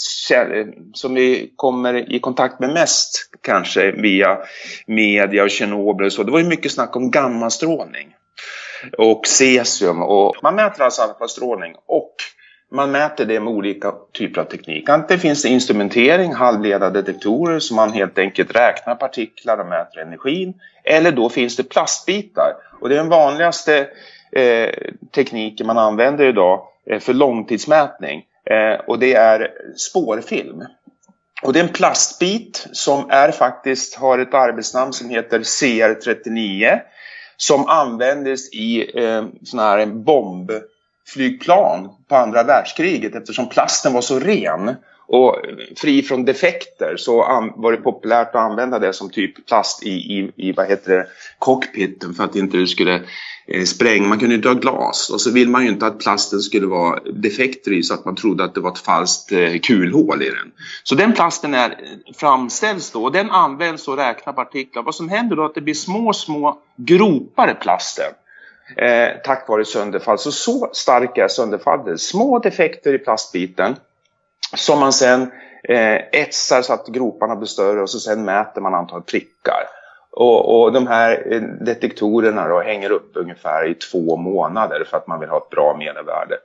som 0.93 1.13
vi 1.13 1.53
kommer 1.55 2.13
i 2.15 2.19
kontakt 2.19 2.59
med 2.59 2.73
mest 2.73 3.29
kanske 3.41 3.91
via 3.91 4.37
media 4.85 5.43
och 5.43 5.49
Tjernobyl 5.49 6.05
och 6.05 6.13
så. 6.13 6.23
Det 6.23 6.31
var 6.31 6.39
ju 6.39 6.45
mycket 6.45 6.71
snack 6.71 6.95
om 6.95 7.11
gammastrålning 7.11 8.15
och 8.97 9.27
cesium 9.27 10.01
och 10.01 10.35
man 10.43 10.55
mäter 10.55 10.83
alltså 10.83 11.01
alfastrålning 11.01 11.75
och 11.85 12.15
man 12.71 12.91
mäter 12.91 13.25
det 13.25 13.39
med 13.39 13.53
olika 13.53 13.93
typer 14.11 14.41
av 14.41 14.45
teknik. 14.45 14.89
Antingen 14.89 15.21
finns 15.21 15.41
det 15.41 15.49
instrumentering, 15.49 16.33
halvledardetektorer 16.33 17.59
som 17.59 17.75
man 17.75 17.93
helt 17.93 18.17
enkelt 18.17 18.55
räknar 18.55 18.95
partiklar 18.95 19.57
och 19.57 19.67
mäter 19.67 20.01
energin. 20.01 20.53
Eller 20.83 21.11
då 21.11 21.29
finns 21.29 21.55
det 21.55 21.63
plastbitar. 21.63 22.53
Och 22.79 22.89
det 22.89 22.95
är 22.95 22.99
den 22.99 23.09
vanligaste 23.09 23.87
eh, 24.31 24.69
tekniken 25.15 25.67
man 25.67 25.77
använder 25.77 26.25
idag 26.25 26.67
eh, 26.85 26.99
för 26.99 27.13
långtidsmätning. 27.13 28.25
Eh, 28.45 28.79
och 28.87 28.99
det 28.99 29.13
är 29.13 29.51
spårfilm. 29.77 30.63
Och 31.41 31.53
det 31.53 31.59
är 31.59 31.63
en 31.63 31.73
plastbit 31.73 32.67
som 32.71 33.09
är 33.09 33.31
faktiskt 33.31 33.95
har 33.95 34.19
ett 34.19 34.33
arbetsnamn 34.33 34.93
som 34.93 35.09
heter 35.09 35.39
CR39 35.39 36.79
som 37.37 37.67
användes 37.67 38.53
i 38.53 38.99
eh, 39.03 39.25
sån 39.43 39.59
här 39.59 39.85
bomb 39.85 40.51
flygplan 41.13 41.89
på 42.07 42.15
andra 42.15 42.43
världskriget 42.43 43.15
eftersom 43.15 43.49
plasten 43.49 43.93
var 43.93 44.01
så 44.01 44.19
ren 44.19 44.75
och 45.11 45.35
fri 45.77 46.01
från 46.03 46.25
defekter 46.25 46.95
så 46.97 47.17
var 47.55 47.71
det 47.71 47.77
populärt 47.77 48.27
att 48.27 48.35
använda 48.35 48.79
det 48.79 48.93
som 48.93 49.09
typ 49.09 49.47
plast 49.47 49.83
i, 49.83 49.89
i, 49.89 50.31
i 50.35 50.51
vad 50.51 50.67
heter 50.67 50.91
det, 50.91 51.07
cockpiten 51.39 52.13
för 52.13 52.23
att 52.23 52.35
inte 52.35 52.57
det 52.57 52.67
skulle 52.67 53.01
eh, 53.47 53.63
spränga. 53.63 54.07
Man 54.07 54.19
kunde 54.19 54.35
inte 54.35 54.47
ha 54.47 54.55
glas 54.55 55.09
och 55.13 55.21
så 55.21 55.31
vill 55.31 55.49
man 55.49 55.63
ju 55.63 55.69
inte 55.69 55.87
att 55.87 55.99
plasten 55.99 56.39
skulle 56.39 56.67
vara 56.67 56.99
defekter 57.13 57.73
i 57.73 57.83
så 57.83 57.93
att 57.93 58.05
man 58.05 58.15
trodde 58.15 58.43
att 58.43 58.55
det 58.55 58.61
var 58.61 58.71
ett 58.71 58.79
falskt 58.79 59.31
eh, 59.31 59.59
kulhål 59.59 60.23
i 60.23 60.29
den. 60.29 60.51
Så 60.83 60.95
den 60.95 61.13
plasten 61.13 61.53
är, 61.53 61.69
eh, 61.69 62.13
framställs 62.15 62.91
då 62.91 63.03
och 63.03 63.11
den 63.11 63.31
används 63.31 63.87
och 63.87 63.97
räknar 63.97 64.33
partiklar. 64.33 64.83
Vad 64.83 64.95
som 64.95 65.09
händer 65.09 65.35
då 65.35 65.41
är 65.41 65.45
att 65.45 65.55
det 65.55 65.61
blir 65.61 65.73
små, 65.73 66.13
små 66.13 66.59
gropar 66.75 67.51
i 67.51 67.53
plasten. 67.53 68.13
Eh, 68.77 69.09
tack 69.23 69.47
vare 69.47 69.65
sönderfall. 69.65 70.17
Så, 70.17 70.31
så 70.31 70.69
starka 70.73 71.23
är 71.23 71.27
sönderfallet. 71.27 72.01
Små 72.01 72.39
defekter 72.39 72.93
i 72.93 72.97
plastbiten 72.97 73.75
som 74.55 74.79
man 74.79 74.93
sen 74.93 75.31
eh, 75.63 75.95
etsar 76.11 76.61
så 76.61 76.73
att 76.73 76.87
groparna 76.87 77.35
blir 77.35 77.47
större 77.47 77.81
och 77.81 77.89
så 77.89 77.99
sen 77.99 78.25
mäter 78.25 78.61
man 78.61 78.73
antal 78.73 79.01
prickar. 79.01 79.63
Och, 80.11 80.61
och 80.61 80.71
de 80.71 80.87
här 80.87 81.33
eh, 81.33 81.41
detektorerna 81.41 82.47
då 82.47 82.61
hänger 82.61 82.91
upp 82.91 83.11
ungefär 83.15 83.67
i 83.67 83.73
två 83.73 84.17
månader 84.17 84.83
för 84.83 84.97
att 84.97 85.07
man 85.07 85.19
vill 85.19 85.29
ha 85.29 85.37
ett 85.37 85.49
bra 85.49 85.75
medelvärde. 85.77 86.37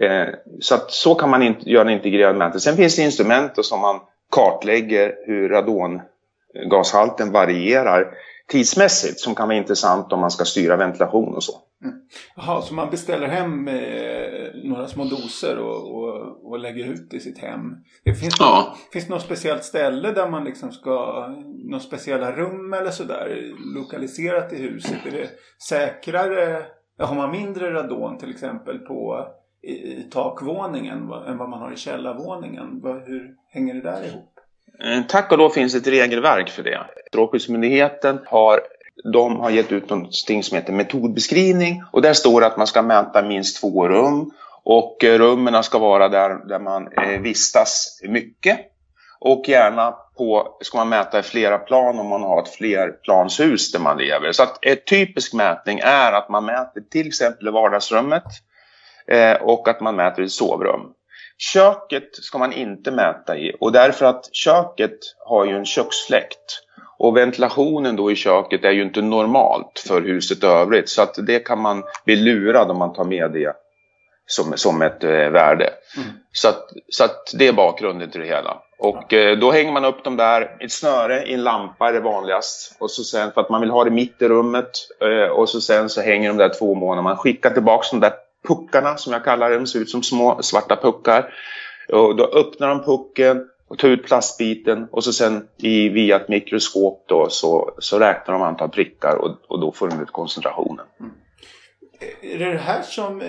Eh, 0.00 0.34
så 0.60 0.74
att 0.74 0.90
så 0.90 1.14
kan 1.14 1.30
man 1.30 1.42
inte 1.42 1.70
göra 1.70 1.82
en 1.82 1.96
integrerad 1.96 2.36
mätning. 2.36 2.60
Sen 2.60 2.76
finns 2.76 2.96
det 2.96 3.02
instrument 3.02 3.64
som 3.64 3.80
man 3.80 4.00
kartlägger 4.30 5.14
hur 5.26 5.48
radongashalten 5.48 7.32
varierar 7.32 8.14
tidsmässigt 8.48 9.20
som 9.20 9.34
kan 9.34 9.48
vara 9.48 9.58
intressant 9.58 10.12
om 10.12 10.20
man 10.20 10.30
ska 10.30 10.44
styra 10.44 10.76
ventilation 10.76 11.34
och 11.34 11.42
så. 11.42 11.52
Mm. 11.84 11.96
Jaha, 12.36 12.62
så 12.62 12.74
man 12.74 12.90
beställer 12.90 13.26
hem 13.26 13.68
eh, 13.68 14.64
några 14.64 14.88
små 14.88 15.04
doser 15.04 15.58
och, 15.58 15.94
och, 15.94 16.50
och, 16.50 16.58
lägger 16.58 16.84
ut 16.84 17.14
i 17.14 17.20
sitt 17.20 17.38
hem? 17.38 17.76
Det 18.04 18.14
finns, 18.14 18.34
ja. 18.38 18.66
något, 18.68 18.92
finns 18.92 19.06
det 19.06 19.14
något 19.14 19.22
speciellt 19.22 19.64
ställe 19.64 20.12
där 20.12 20.30
man 20.30 20.44
liksom 20.44 20.72
ska, 20.72 21.28
något 21.70 21.82
speciella 21.82 22.32
rum 22.32 22.72
eller 22.72 22.90
sådär 22.90 23.52
lokaliserat 23.74 24.52
i 24.52 24.56
huset? 24.56 25.06
Är 25.06 25.10
det 25.10 25.30
säkrare, 25.68 26.62
har 26.98 27.14
man 27.14 27.30
mindre 27.30 27.72
radon 27.72 28.18
till 28.18 28.30
exempel 28.30 28.78
på 28.78 29.26
i, 29.62 29.72
i 29.72 30.08
takvåningen 30.10 30.98
än 31.26 31.38
vad 31.38 31.48
man 31.48 31.60
har 31.60 31.72
i 31.72 31.76
källarvåningen? 31.76 32.80
Hur 33.06 33.34
hänger 33.48 33.74
det 33.74 33.82
där 33.82 34.08
ihop? 34.08 34.37
Eh, 34.84 35.02
tack 35.08 35.32
och 35.32 35.38
lov 35.38 35.50
finns 35.50 35.74
ett 35.74 35.86
regelverk 35.86 36.50
för 36.50 36.62
det. 36.62 36.80
Strålskyddsmyndigheten 37.08 38.20
har 38.26 38.60
de 39.12 39.40
har 39.40 39.50
gett 39.50 39.72
ut 39.72 39.90
någonting 39.90 40.42
som 40.42 40.56
heter 40.56 40.72
metodbeskrivning 40.72 41.82
och 41.92 42.02
där 42.02 42.12
står 42.12 42.40
det 42.40 42.46
att 42.46 42.56
man 42.56 42.66
ska 42.66 42.82
mäta 42.82 43.22
minst 43.22 43.60
två 43.60 43.88
rum 43.88 44.30
och 44.64 45.04
eh, 45.04 45.18
rummen 45.18 45.62
ska 45.62 45.78
vara 45.78 46.08
där, 46.08 46.48
där 46.48 46.58
man 46.58 46.92
eh, 46.92 47.20
vistas 47.20 48.00
mycket. 48.02 48.58
Och 49.20 49.48
gärna 49.48 49.90
på, 50.16 50.58
ska 50.60 50.78
man 50.78 50.88
mäta 50.88 51.18
i 51.18 51.22
flera 51.22 51.58
plan 51.58 51.98
om 51.98 52.08
man 52.08 52.22
har 52.22 52.42
ett 52.42 52.48
flerplanshus 52.48 53.72
där 53.72 53.78
man 53.78 53.98
lever. 53.98 54.32
Så 54.32 54.42
att 54.42 54.58
en 54.64 54.76
typisk 54.86 55.34
mätning 55.34 55.78
är 55.82 56.12
att 56.12 56.28
man 56.28 56.44
mäter 56.44 56.80
till 56.90 57.06
exempel 57.06 57.48
i 57.48 57.50
vardagsrummet 57.50 58.24
eh, 59.06 59.32
och 59.32 59.68
att 59.68 59.80
man 59.80 59.96
mäter 59.96 60.24
i 60.24 60.28
sovrum. 60.28 60.92
Köket 61.38 62.08
ska 62.12 62.38
man 62.38 62.52
inte 62.52 62.90
mäta 62.90 63.36
i 63.36 63.56
och 63.60 63.72
därför 63.72 64.06
att 64.06 64.34
köket 64.34 64.98
har 65.26 65.44
ju 65.44 65.56
en 65.56 65.64
köksfläkt. 65.64 66.62
Och 66.98 67.16
ventilationen 67.16 67.96
då 67.96 68.10
i 68.10 68.16
köket 68.16 68.64
är 68.64 68.70
ju 68.70 68.82
inte 68.82 69.02
normalt 69.02 69.84
för 69.86 70.02
huset 70.02 70.44
övrigt 70.44 70.88
så 70.88 71.02
att 71.02 71.14
det 71.26 71.38
kan 71.38 71.60
man 71.60 71.82
bli 72.04 72.16
lurad 72.16 72.70
om 72.70 72.78
man 72.78 72.92
tar 72.92 73.04
med 73.04 73.30
det 73.32 73.52
som, 74.26 74.52
som 74.56 74.82
ett 74.82 75.04
eh, 75.04 75.10
värde. 75.10 75.70
Mm. 75.96 76.08
Så, 76.32 76.48
att, 76.48 76.72
så 76.88 77.04
att 77.04 77.34
det 77.34 77.48
är 77.48 77.52
bakgrunden 77.52 78.10
till 78.10 78.20
det 78.20 78.26
hela. 78.26 78.56
Och 78.78 79.12
eh, 79.12 79.38
då 79.38 79.52
hänger 79.52 79.72
man 79.72 79.84
upp 79.84 80.04
dem 80.04 80.16
där, 80.16 80.56
ett 80.60 80.72
snöre 80.72 81.26
i 81.26 81.34
en 81.34 81.42
lampa 81.42 81.88
är 81.88 81.92
det 81.92 82.00
vanligast. 82.00 82.76
Och 82.78 82.90
så 82.90 83.04
sen, 83.04 83.32
för 83.32 83.40
att 83.40 83.50
man 83.50 83.60
vill 83.60 83.70
ha 83.70 83.84
det 83.84 83.90
mitt 83.90 84.22
i 84.22 84.28
rummet. 84.28 84.70
Eh, 85.00 85.30
och 85.30 85.48
så 85.48 85.60
sen 85.60 85.88
så 85.88 86.00
hänger 86.00 86.28
de 86.28 86.36
där 86.36 86.48
två 86.58 86.74
månaderna. 86.74 87.02
Man 87.02 87.16
skickar 87.16 87.50
tillbaka 87.50 87.86
de 87.90 88.00
där 88.00 88.12
puckarna 88.48 88.96
som 88.96 89.12
jag 89.12 89.24
kallar 89.24 89.50
dem, 89.50 89.66
ser 89.66 89.80
ut 89.80 89.90
som 89.90 90.02
små 90.02 90.42
svarta 90.42 90.76
puckar. 90.76 91.34
Och 91.92 92.16
då 92.16 92.24
öppnar 92.24 92.68
de 92.68 92.84
pucken 92.84 93.48
och 93.68 93.78
tar 93.78 93.88
ut 93.88 94.06
plastbiten 94.06 94.88
och 94.90 95.04
så 95.04 95.12
sen 95.12 95.48
i, 95.56 95.88
via 95.88 96.16
ett 96.16 96.28
mikroskop 96.28 97.04
då 97.08 97.28
så, 97.30 97.74
så 97.78 97.98
räknar 97.98 98.34
de 98.34 98.42
antal 98.42 98.68
prickar 98.68 99.16
och, 99.16 99.36
och 99.48 99.60
då 99.60 99.72
får 99.72 99.88
de 99.88 100.02
ut 100.02 100.10
koncentrationen. 100.10 100.86
Mm. 101.00 101.12
Är 102.22 102.38
det 102.38 102.52
det 102.52 102.58
här 102.58 102.82
som, 102.82 103.20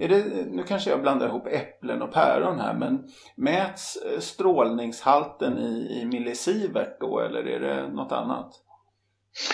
är 0.00 0.08
det, 0.08 0.24
nu 0.50 0.62
kanske 0.62 0.90
jag 0.90 1.00
blandar 1.00 1.28
ihop 1.28 1.46
äpplen 1.46 2.02
och 2.02 2.12
päron 2.12 2.60
här 2.60 2.74
men 2.74 3.04
mäts 3.34 3.98
strålningshalten 4.18 5.58
i, 5.58 6.00
i 6.00 6.04
millisievert 6.04 7.00
då 7.00 7.20
eller 7.20 7.46
är 7.46 7.60
det 7.60 7.88
något 7.88 8.12
annat? 8.12 8.63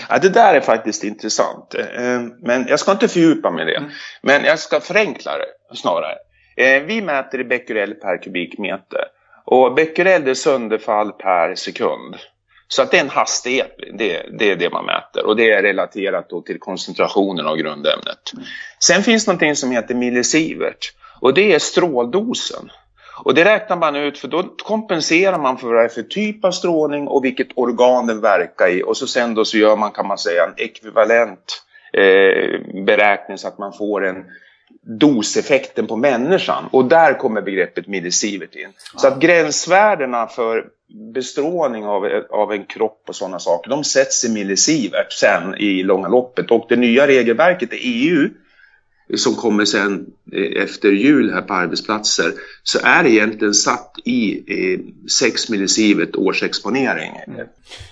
Ja, 0.09 0.19
det 0.19 0.29
där 0.29 0.55
är 0.55 0.61
faktiskt 0.61 1.05
intressant. 1.05 1.75
Eh, 1.75 2.21
men 2.43 2.67
jag 2.69 2.81
ska 2.81 2.93
inte 2.93 3.09
fördjupa 3.09 3.51
mig 3.51 3.63
i 3.63 3.71
det. 3.71 3.77
Mm. 3.77 3.91
Men 4.23 4.45
jag 4.45 4.59
ska 4.59 4.81
förenkla 4.81 5.33
det 5.39 5.77
snarare. 5.77 6.17
Eh, 6.57 6.83
vi 6.83 7.03
mäter 7.03 7.41
i 7.41 7.45
becquerel 7.45 7.95
per 7.95 8.23
kubikmeter. 8.23 9.05
Och 9.45 9.75
becquerel 9.75 10.29
är 10.29 10.35
sönderfall 10.35 11.13
per 11.13 11.55
sekund. 11.55 12.17
Så 12.69 12.83
att 12.83 12.91
det 12.91 12.97
är 12.97 13.01
en 13.01 13.11
hastighet, 13.11 13.77
det, 13.99 14.27
det, 14.39 14.51
är 14.51 14.57
det 14.57 14.71
man 14.71 14.87
mäter. 14.87 15.27
Och 15.27 15.37
det 15.37 15.51
är 15.51 15.63
relaterat 15.63 16.29
till 16.47 16.59
koncentrationen 16.59 17.47
av 17.47 17.57
grundämnet. 17.57 18.33
Mm. 18.35 18.45
Sen 18.79 19.03
finns 19.03 19.27
någonting 19.27 19.57
som 19.57 19.71
heter 19.71 19.95
millisievert. 19.95 20.93
Och 21.21 21.35
det 21.35 21.53
är 21.53 21.59
stråldosen. 21.59 22.71
Och 23.25 23.35
det 23.35 23.45
räknar 23.45 23.77
man 23.77 23.97
ut 23.97 24.19
för 24.19 24.29
då 24.29 24.43
kompenserar 24.65 25.39
man 25.39 25.59
för 25.59 25.67
vad 25.67 25.77
det 25.77 25.85
är 25.85 25.89
för 25.89 26.03
typ 26.03 26.45
av 26.45 26.51
strålning 26.51 27.09
och 27.09 27.25
vilket 27.25 27.49
organ 27.55 28.07
den 28.07 28.21
verkar 28.21 28.69
i. 28.69 28.83
Och 28.83 28.97
så 28.97 29.07
sen 29.07 29.35
då 29.35 29.45
så 29.45 29.59
gör 29.59 29.77
man 29.77 29.91
kan 29.91 30.07
man 30.07 30.19
säga 30.19 30.45
en 30.45 30.55
ekvivalent 30.57 31.63
eh, 31.93 32.83
beräkning 32.85 33.39
så 33.39 33.49
att 33.49 33.59
man 33.59 33.73
får 33.73 34.07
en 34.07 34.25
doseffekten 34.83 35.87
på 35.87 35.97
människan. 35.97 36.65
Och 36.71 36.85
där 36.85 37.19
kommer 37.19 37.43
begreppet 37.43 37.87
millisievert 37.87 38.55
in. 38.55 38.69
Så 38.97 39.09
att 39.09 39.21
gränsvärdena 39.21 40.27
för 40.27 40.65
bestrålning 41.15 41.87
av, 41.87 42.25
av 42.31 42.53
en 42.53 42.65
kropp 42.65 43.05
och 43.09 43.17
sådana 43.17 43.39
saker, 43.39 43.71
de 43.71 43.85
sätts 43.85 44.25
i 44.25 44.33
millisievert 44.33 45.13
sen 45.13 45.55
i 45.55 45.83
långa 45.83 46.09
loppet. 46.09 46.51
Och 46.51 46.67
det 46.69 46.77
nya 46.77 47.07
regelverket 47.07 47.73
i 47.73 47.77
EU 47.77 48.29
som 49.17 49.35
kommer 49.35 49.65
sen 49.65 50.07
eh, 50.33 50.63
efter 50.63 50.93
jul 50.93 51.33
här 51.33 51.43
på 51.43 51.55
arbetsplatser 51.55 52.33
så 52.63 52.79
är 52.83 53.03
det 53.03 53.11
egentligen 53.11 53.55
satt 53.55 53.97
i 54.05 54.45
6 55.21 55.49
millisievert 55.49 56.17
årsexponering. 56.17 57.13
Mm. 57.27 57.47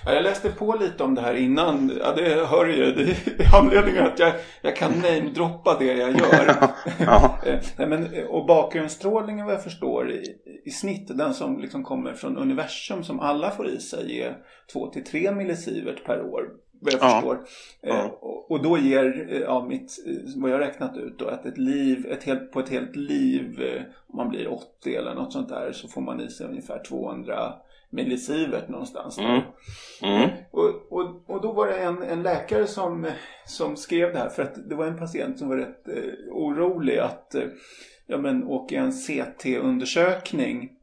Ja, 0.05 0.13
jag 0.13 0.23
läste 0.23 0.49
på 0.49 0.75
lite 0.75 1.03
om 1.03 1.15
det 1.15 1.21
här 1.21 1.33
innan. 1.33 1.91
Ja, 1.99 2.15
det 2.15 2.45
hör 2.45 2.65
ju. 2.65 2.91
Det 2.91 3.43
är 3.43 3.55
anledningen 3.55 4.05
att 4.05 4.19
jag, 4.19 4.33
jag 4.61 4.75
kan 4.75 4.91
namedroppa 4.91 5.77
det 5.79 5.85
jag 5.85 6.11
gör. 6.11 6.55
ja. 6.99 7.39
Eh, 7.45 7.87
men, 7.87 8.07
och 8.27 8.45
bakgrundsstrålningen 8.45 9.45
vad 9.45 9.55
jag 9.55 9.63
förstår 9.63 10.11
i, 10.11 10.23
i 10.65 10.71
snitt, 10.71 11.17
den 11.17 11.33
som 11.33 11.59
liksom 11.59 11.83
kommer 11.83 12.13
från 12.13 12.37
universum 12.37 13.03
som 13.03 13.19
alla 13.19 13.51
får 13.51 13.69
i 13.69 13.79
sig 13.79 14.21
är 14.21 14.37
2-3 14.73 15.35
millisievert 15.35 16.05
per 16.05 16.21
år 16.21 16.43
vad 16.79 16.93
jag 16.93 17.01
ja. 17.01 17.09
förstår. 17.09 17.39
Ja. 17.81 17.95
Eh, 17.95 18.05
och 18.49 18.63
då 18.63 18.77
ger, 18.77 19.27
eh, 19.29 19.39
ja, 19.39 19.65
mitt, 19.65 20.03
eh, 20.07 20.41
vad 20.41 20.51
jag 20.51 20.59
räknat 20.59 20.97
ut 20.97 21.19
då, 21.19 21.27
att 21.27 21.45
ett 21.45 21.57
liv, 21.57 22.05
ett 22.09 22.23
helt, 22.23 22.51
på 22.51 22.59
ett 22.59 22.69
helt 22.69 22.95
liv, 22.95 23.59
om 24.07 24.17
man 24.17 24.29
blir 24.29 24.53
80 24.53 24.95
eller 24.95 25.15
något 25.15 25.33
sånt 25.33 25.49
där, 25.49 25.71
så 25.71 25.87
får 25.87 26.01
man 26.01 26.21
i 26.21 26.29
sig 26.29 26.47
ungefär 26.47 26.83
200 26.83 27.53
millisievert 27.89 28.69
någonstans. 28.69 29.17
Mm. 29.17 29.41
Mm. 30.01 30.29
Och, 30.51 30.69
och, 30.89 31.23
och 31.27 31.41
då 31.41 31.51
var 31.51 31.67
det 31.67 31.77
en, 31.77 32.03
en 32.03 32.23
läkare 32.23 32.67
som, 32.67 33.07
som 33.45 33.75
skrev 33.75 34.13
det 34.13 34.19
här 34.19 34.29
för 34.29 34.43
att 34.43 34.69
det 34.69 34.75
var 34.75 34.85
en 34.85 34.97
patient 34.97 35.39
som 35.39 35.49
var 35.49 35.57
rätt 35.57 35.87
eh, 35.87 36.03
orolig 36.31 36.97
att 36.97 37.35
eh, 37.35 37.43
ja, 38.07 38.17
men, 38.17 38.43
åka 38.43 38.79
en 38.79 38.91
CT-undersökning 38.91 40.63
Eh, 40.63 40.78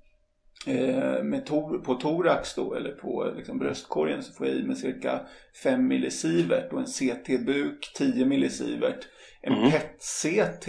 med 1.22 1.46
tor 1.46 1.78
på 1.78 1.94
thorax 1.94 2.54
då 2.54 2.74
eller 2.74 2.90
på 2.90 3.32
liksom 3.36 3.58
bröstkorgen 3.58 4.22
så 4.22 4.32
får 4.32 4.46
jag 4.46 4.56
i 4.56 4.62
mig 4.62 4.76
cirka 4.76 5.20
5 5.62 5.88
millisievert 5.88 6.72
och 6.72 6.80
en 6.80 6.86
CT-buk 6.86 7.92
10 7.94 8.24
millisievert. 8.24 9.08
En 9.42 9.52
mm. 9.52 9.70
PET-CT 9.70 10.68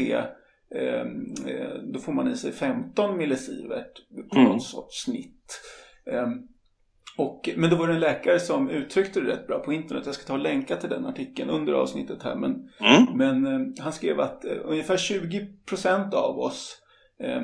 ehm, 0.76 1.34
eh, 1.48 1.82
då 1.94 2.00
får 2.00 2.14
man 2.14 2.32
i 2.32 2.36
sig 2.36 2.52
15 2.52 3.18
millisievert 3.18 3.92
på 4.32 4.40
mm. 4.40 4.50
någon 4.50 4.62
sorts 4.62 5.04
snitt. 5.04 5.62
Eh, 6.12 6.28
och, 7.18 7.50
men 7.56 7.70
då 7.70 7.76
var 7.76 7.88
det 7.88 7.94
en 7.94 8.00
läkare 8.00 8.40
som 8.40 8.70
uttryckte 8.70 9.22
det 9.22 9.32
rätt 9.32 9.48
bra 9.48 9.60
på 9.60 9.74
internet. 9.74 10.04
Jag 10.06 10.16
ska 10.16 10.26
ta 10.26 10.34
och 10.34 10.40
länka 10.40 10.76
till 10.76 10.90
den 10.90 11.06
artikeln 11.06 11.50
under 11.50 11.74
avsnittet 11.74 12.24
här. 12.24 12.36
Men, 12.36 12.70
mm. 12.80 13.18
men 13.18 13.46
eh, 13.46 13.84
han 13.84 13.94
skrev 13.94 14.20
att 14.20 14.46
eh, 14.46 14.58
ungefär 14.64 14.98
20% 14.98 16.14
av 16.14 16.40
oss 16.40 16.82
eh, 17.20 17.42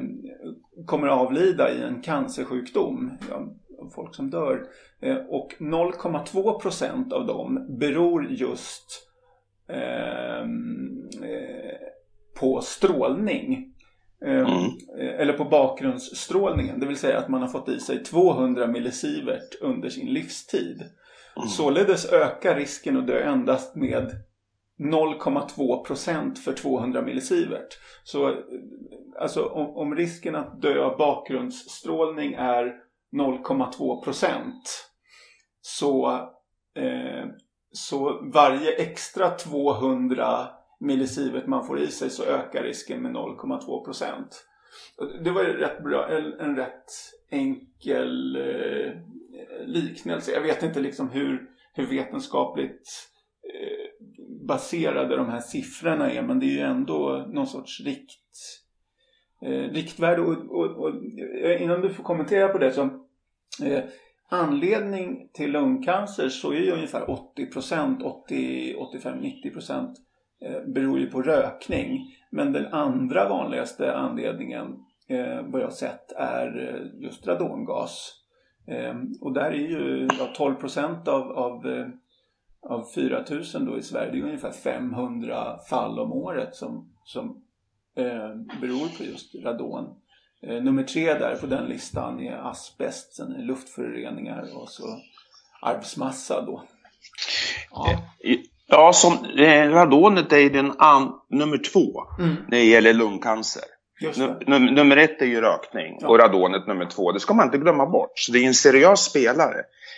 kommer 0.86 1.08
avlida 1.08 1.72
i 1.72 1.82
en 1.82 2.02
cancersjukdom. 2.02 3.18
Ja, 3.30 3.48
folk 3.96 4.16
som 4.16 4.30
dör. 4.30 4.68
Eh, 5.02 5.16
och 5.16 5.56
0,2 5.60 6.60
procent 6.60 7.14
av 7.14 7.26
dem 7.26 7.78
beror 7.80 8.32
just 8.32 9.08
eh, 9.70 10.48
på 12.40 12.62
strålning. 12.62 13.70
Mm. 14.26 14.48
Eller 15.00 15.34
på 15.34 15.46
bakgrundsstrålningen. 15.46 16.80
Det 16.80 16.86
vill 16.86 16.98
säga 16.98 17.18
att 17.18 17.30
man 17.30 17.42
har 17.42 17.48
fått 17.48 17.70
i 17.70 17.80
sig 17.80 18.04
200 18.04 18.68
millisievert 18.68 19.62
under 19.62 19.90
sin 19.90 20.08
livstid. 20.08 20.84
Mm. 21.38 21.48
Således 21.48 22.12
ökar 22.12 22.56
risken 22.56 22.98
att 22.98 23.08
dö 23.08 23.20
endast 23.20 23.76
med 23.76 24.12
0,2 24.84 25.86
procent 25.86 26.40
för 26.40 26.54
200 26.54 27.02
millisievert. 27.02 27.78
Så 28.04 28.36
alltså 29.20 29.46
om, 29.46 29.78
om, 29.78 29.96
risken 29.96 30.36
att 30.36 30.62
dö 30.62 30.84
av 30.84 30.98
bakgrundsstrålning 30.98 32.34
är 32.34 32.76
0,2 33.12 34.04
procent 34.04 34.90
så, 35.62 36.12
eh, 36.76 37.26
så 37.72 38.30
varje 38.34 38.72
extra 38.76 39.30
200 39.30 40.48
millisievert 40.80 41.48
man 41.48 41.68
får 41.68 41.80
i 41.80 41.88
sig 41.88 42.10
så 42.10 42.24
ökar 42.24 42.64
risken 42.64 43.02
med 43.02 43.12
0,2 43.12 43.86
procent. 43.86 44.46
Det 45.24 45.32
var 45.32 45.44
rätt 45.44 45.84
bra, 45.84 46.10
en, 46.10 46.34
en 46.40 46.56
rätt 46.56 46.92
enkel 47.30 48.36
eh, 48.36 48.92
liknelse. 49.66 50.32
Jag 50.32 50.42
vet 50.42 50.64
inte 50.64 50.80
liksom 50.80 51.10
hur, 51.10 51.50
hur 51.74 51.86
vetenskapligt 51.86 52.90
eh, 52.90 53.13
baserade 54.54 55.16
de 55.16 55.30
här 55.30 55.40
siffrorna 55.40 56.12
är 56.12 56.22
men 56.22 56.40
det 56.40 56.46
är 56.46 56.52
ju 56.52 56.60
ändå 56.60 57.26
någon 57.30 57.48
sorts 57.48 57.82
rikt, 57.82 58.62
eh, 59.42 59.72
riktvärde. 59.74 60.22
Och, 60.22 60.60
och, 60.60 60.66
och, 60.66 60.90
eh, 61.44 61.62
innan 61.64 61.82
du 61.82 61.94
får 61.94 62.04
kommentera 62.04 62.48
på 62.48 62.58
det 62.58 62.72
så 62.72 62.82
eh, 63.64 63.84
anledning 64.30 65.30
till 65.34 65.52
lungcancer 65.52 66.30
så 66.30 66.52
är 66.52 66.60
ju 66.60 66.72
ungefär 66.72 67.10
80 67.10 67.46
procent, 67.46 68.04
80, 68.04 68.76
85, 68.76 69.18
90 69.18 69.52
procent 69.52 69.98
eh, 70.46 70.74
beror 70.74 71.00
ju 71.00 71.08
på 71.08 71.22
rökning. 71.22 72.16
Men 72.32 72.54
den 72.54 72.74
andra 72.74 73.30
vanligaste 73.30 73.96
anledningen 73.96 74.66
eh, 75.10 75.42
vad 75.44 75.62
jag 75.62 75.74
sett 75.74 76.12
är 76.18 76.70
eh, 76.70 77.04
just 77.04 77.28
radongas. 77.28 78.14
Eh, 78.68 78.96
och 79.22 79.34
där 79.34 79.52
är 79.52 79.68
ju 79.70 80.08
ja, 80.20 80.34
12 80.36 80.56
procent 80.56 81.08
av, 81.08 81.32
av, 81.32 81.68
eh, 81.68 81.88
av 82.70 82.86
4000 82.94 83.66
då 83.66 83.78
i 83.78 83.82
Sverige, 83.82 84.12
det 84.12 84.18
är 84.18 84.24
ungefär 84.24 84.52
500 84.52 85.58
fall 85.70 86.00
om 86.00 86.14
året 86.14 86.56
som, 86.56 86.90
som 87.06 87.44
eh, 87.98 88.60
beror 88.62 88.98
på 88.98 89.04
just 89.04 89.36
radon. 89.36 89.96
Eh, 90.42 90.64
nummer 90.64 90.84
tre 90.84 91.14
där 91.14 91.36
på 91.36 91.46
den 91.46 91.66
listan 91.66 92.20
är 92.20 92.50
asbest, 92.50 93.16
sen 93.16 93.32
är 93.32 93.44
luftföroreningar 93.44 94.58
och 94.58 94.70
så 94.70 94.84
arvsmassa 95.62 96.42
då. 96.42 96.64
Ja, 97.72 97.92
eh, 98.24 98.40
ja 98.68 98.94
som, 98.94 99.18
radonet 99.72 100.34
är 100.34 100.50
den 100.50 100.74
an, 100.78 101.14
nummer 101.30 101.58
två 101.58 102.04
mm. 102.20 102.36
när 102.48 102.58
det 102.58 102.66
gäller 102.66 102.94
lungcancer. 102.94 103.64
Num, 104.48 104.66
nummer 104.66 104.98
ett 104.98 105.22
är 105.22 105.26
ju 105.26 105.42
rökning 105.42 105.98
ja. 106.02 106.08
och 106.08 106.20
radonet 106.20 106.68
nummer 106.68 106.86
två. 106.86 107.12
Det 107.12 107.20
ska 107.20 107.34
man 107.34 107.46
inte 107.46 107.58
glömma 107.58 107.86
bort. 107.86 108.12
Så 108.16 108.32
det 108.32 108.40
är 108.40 108.44
en 108.48 108.54
seriös 108.54 109.00
spelare. 109.00 109.56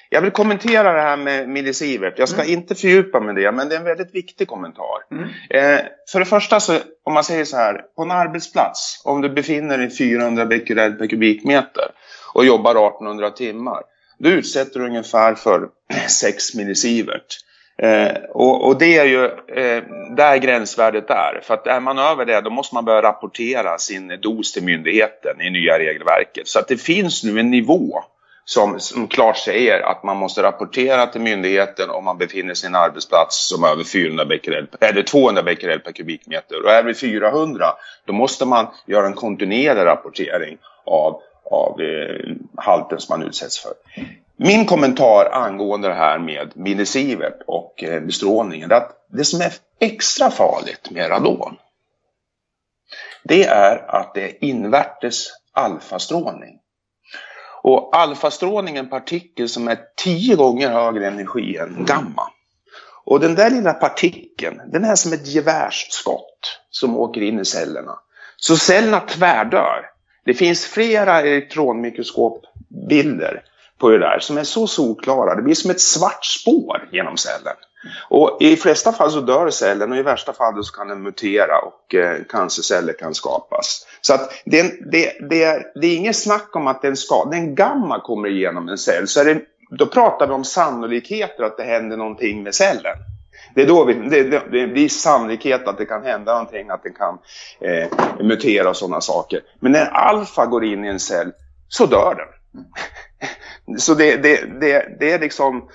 Jag 0.09 0.21
vill 0.21 0.31
kommentera 0.31 0.93
det 0.93 1.01
här 1.01 1.17
med 1.17 1.49
millisievert. 1.49 2.19
Jag 2.19 2.29
ska 2.29 2.41
mm. 2.41 2.53
inte 2.53 2.75
fördjupa 2.75 3.19
mig 3.19 3.35
det, 3.35 3.51
men 3.51 3.69
det 3.69 3.75
är 3.75 3.79
en 3.79 3.85
väldigt 3.85 4.15
viktig 4.15 4.47
kommentar. 4.47 4.97
Mm. 5.11 5.23
Eh, 5.49 5.85
för 6.11 6.19
det 6.19 6.25
första, 6.25 6.59
så, 6.59 6.77
om 7.03 7.13
man 7.13 7.23
säger 7.23 7.45
så 7.45 7.57
här, 7.57 7.81
på 7.95 8.01
en 8.01 8.11
arbetsplats, 8.11 9.01
om 9.05 9.21
du 9.21 9.29
befinner 9.29 9.77
dig 9.77 9.89
400 9.89 10.45
becquerel 10.45 10.93
per 10.93 11.07
kubikmeter 11.07 11.85
och 12.33 12.45
jobbar 12.45 12.71
1800 12.71 13.29
timmar, 13.29 13.81
då 14.17 14.29
utsätter 14.29 14.79
du 14.79 14.85
ungefär 14.85 15.35
för 15.35 15.69
6 16.07 16.55
millisievert. 16.55 17.37
Eh, 17.77 18.13
och, 18.29 18.67
och, 18.67 18.77
det 18.77 18.97
är 18.97 19.05
ju 19.05 19.25
eh, 19.25 19.83
där 20.15 20.37
gränsvärdet 20.37 21.09
är. 21.09 21.39
För 21.43 21.53
att 21.53 21.67
är 21.67 21.79
man 21.79 21.99
över 21.99 22.25
det 22.25 22.41
då 22.41 22.49
måste 22.49 22.75
man 22.75 22.85
börja 22.85 23.01
rapportera 23.01 23.77
sin 23.77 24.19
dos 24.21 24.53
till 24.53 24.63
myndigheten 24.63 25.41
i 25.41 25.49
nya 25.49 25.79
regelverket. 25.79 26.47
Så 26.47 26.59
att 26.59 26.67
det 26.67 26.77
finns 26.77 27.23
nu 27.23 27.39
en 27.39 27.51
nivå 27.51 28.03
som, 28.45 28.79
som 28.79 29.07
klart 29.07 29.37
säger 29.37 29.81
att 29.81 30.03
man 30.03 30.17
måste 30.17 30.43
rapportera 30.43 31.07
till 31.07 31.21
myndigheten 31.21 31.89
om 31.89 32.03
man 32.03 32.17
befinner 32.17 32.53
sig 32.53 32.67
i 32.67 32.69
en 32.69 32.75
arbetsplats 32.75 33.47
som 33.49 33.63
är 33.63 33.67
över 33.67 33.83
400 33.83 34.25
becquerel, 34.25 34.67
eller 34.79 35.03
200 35.03 35.43
becquerel 35.43 35.79
per 35.79 35.91
kubikmeter. 35.91 36.63
Och 36.63 36.71
är 36.71 36.83
vi 36.83 36.93
400 36.93 37.65
då 38.05 38.13
måste 38.13 38.45
man 38.45 38.67
göra 38.85 39.05
en 39.05 39.13
kontinuerlig 39.13 39.85
rapportering 39.85 40.57
av, 40.85 41.21
av 41.51 41.81
eh, 41.81 42.35
halten 42.55 42.99
som 42.99 43.19
man 43.19 43.27
utsätts 43.27 43.59
för. 43.59 43.73
Min 44.37 44.65
kommentar 44.65 45.29
angående 45.31 45.87
det 45.87 45.93
här 45.93 46.19
med 46.19 46.51
millisievert 46.55 47.41
och 47.47 47.83
eh, 47.83 48.01
bestrålningen 48.01 48.71
är 48.71 48.75
att 48.75 49.05
det 49.09 49.25
som 49.25 49.41
är 49.41 49.53
extra 49.79 50.31
farligt 50.31 50.91
med 50.91 51.09
radon 51.09 51.55
det 53.27 53.43
är 53.43 53.95
att 53.95 54.13
det 54.13 54.23
är 54.23 54.43
invärtes 54.43 55.27
alfastrålning. 55.53 56.59
Och 57.61 57.97
alfastrålning 57.97 58.75
är 58.75 58.79
en 58.79 58.89
partikel 58.89 59.49
som 59.49 59.67
är 59.67 59.79
tio 60.03 60.35
gånger 60.35 60.69
högre 60.69 61.07
energi 61.07 61.57
än 61.57 61.85
gamma. 61.85 62.29
Och 63.05 63.19
den 63.19 63.35
där 63.35 63.49
lilla 63.49 63.73
partikeln, 63.73 64.61
den 64.71 64.85
är 64.85 64.95
som 64.95 65.13
ett 65.13 65.27
gevärsskott 65.27 66.59
som 66.69 66.97
åker 66.97 67.21
in 67.21 67.39
i 67.39 67.45
cellerna. 67.45 67.99
Så 68.37 68.57
cellerna 68.57 68.99
tvärdör. 68.99 69.85
Det 70.25 70.33
finns 70.33 70.65
flera 70.65 71.21
elektronmikroskopbilder 71.21 73.43
på 73.79 73.89
det 73.89 73.99
där 73.99 74.19
som 74.19 74.37
är 74.37 74.43
så 74.43 74.67
solklara. 74.67 75.35
Det 75.35 75.41
blir 75.41 75.55
som 75.55 75.71
ett 75.71 75.81
svart 75.81 76.25
spår 76.25 76.89
genom 76.91 77.17
cellen. 77.17 77.55
Och 78.09 78.37
I 78.39 78.55
flesta 78.55 78.91
fall 78.91 79.11
så 79.11 79.21
dör 79.21 79.49
cellen 79.49 79.91
och 79.91 79.97
i 79.97 80.01
värsta 80.01 80.33
fall 80.33 80.63
så 80.63 80.73
kan 80.73 80.87
den 80.87 81.03
mutera 81.03 81.59
och 81.59 81.95
eh, 81.95 82.17
cancerceller 82.29 82.93
kan 82.93 83.13
skapas. 83.13 83.87
Så 84.01 84.13
att 84.13 84.31
det, 84.45 84.91
det, 84.91 85.29
det, 85.29 85.43
är, 85.43 85.63
det 85.81 85.87
är 85.87 85.95
inget 85.95 86.17
snack 86.17 86.55
om 86.55 86.67
att 86.67 86.81
den, 86.81 86.97
ska, 86.97 87.25
den 87.25 87.55
gamma 87.55 87.99
kommer 87.99 88.27
igenom 88.29 88.69
en 88.69 88.77
cell. 88.77 89.07
Så 89.07 89.23
det, 89.23 89.41
då 89.69 89.85
pratar 89.85 90.27
vi 90.27 90.33
om 90.33 90.43
sannolikheter 90.43 91.43
att 91.43 91.57
det 91.57 91.63
händer 91.63 91.97
någonting 91.97 92.43
med 92.43 92.55
cellen. 92.55 92.97
Det 93.55 93.61
är 93.61 93.67
då 93.67 93.85
vi, 93.85 93.93
det, 93.93 94.23
det, 94.23 94.41
det 94.51 94.67
blir 94.67 94.89
sannolikhet 94.89 95.67
att 95.67 95.77
det 95.77 95.85
kan 95.85 96.03
hända 96.03 96.31
någonting, 96.31 96.69
att 96.69 96.83
den 96.83 96.93
kan 96.93 97.17
eh, 97.59 97.87
mutera 98.19 98.69
och 98.69 98.77
sådana 98.77 99.01
saker. 99.01 99.41
Men 99.59 99.71
när 99.71 99.85
alfa 99.85 100.45
går 100.45 100.65
in 100.65 100.85
i 100.85 100.87
en 100.87 100.99
cell 100.99 101.31
så 101.67 101.85
dör 101.85 102.15
den. 102.15 102.34
Mm. 102.57 103.79
Så 103.79 103.93
det, 103.93 104.17
det, 104.17 104.59
det, 104.59 104.97
det 104.99 105.11
är 105.11 105.19
liksom 105.19 105.69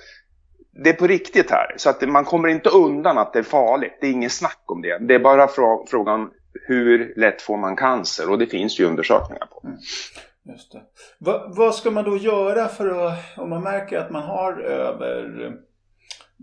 det 0.83 0.89
är 0.89 0.93
på 0.93 1.07
riktigt 1.07 1.51
här. 1.51 1.73
Så 1.77 1.89
att 1.89 2.01
man 2.01 2.25
kommer 2.25 2.47
inte 2.47 2.69
undan 2.69 3.17
att 3.17 3.33
det 3.33 3.39
är 3.39 3.43
farligt. 3.43 3.97
Det 4.01 4.07
är 4.07 4.11
inget 4.11 4.31
snack 4.31 4.63
om 4.65 4.81
det. 4.81 4.97
Det 4.97 5.15
är 5.15 5.19
bara 5.19 5.47
frågan 5.87 6.29
hur 6.67 7.13
lätt 7.17 7.41
får 7.41 7.57
man 7.57 7.75
cancer? 7.75 8.29
Och 8.29 8.39
det 8.39 8.47
finns 8.47 8.79
ju 8.79 8.85
undersökningar 8.85 9.45
på. 9.45 9.61
Mm. 9.67 9.77
Just 10.43 10.71
det. 10.71 10.81
Va, 11.17 11.45
vad 11.47 11.75
ska 11.75 11.91
man 11.91 12.03
då 12.03 12.17
göra 12.17 12.67
för 12.67 13.07
att, 13.07 13.37
om 13.37 13.49
man 13.49 13.63
märker 13.63 13.97
att 13.97 14.11
man 14.11 14.23
har 14.23 14.53
över 14.61 15.53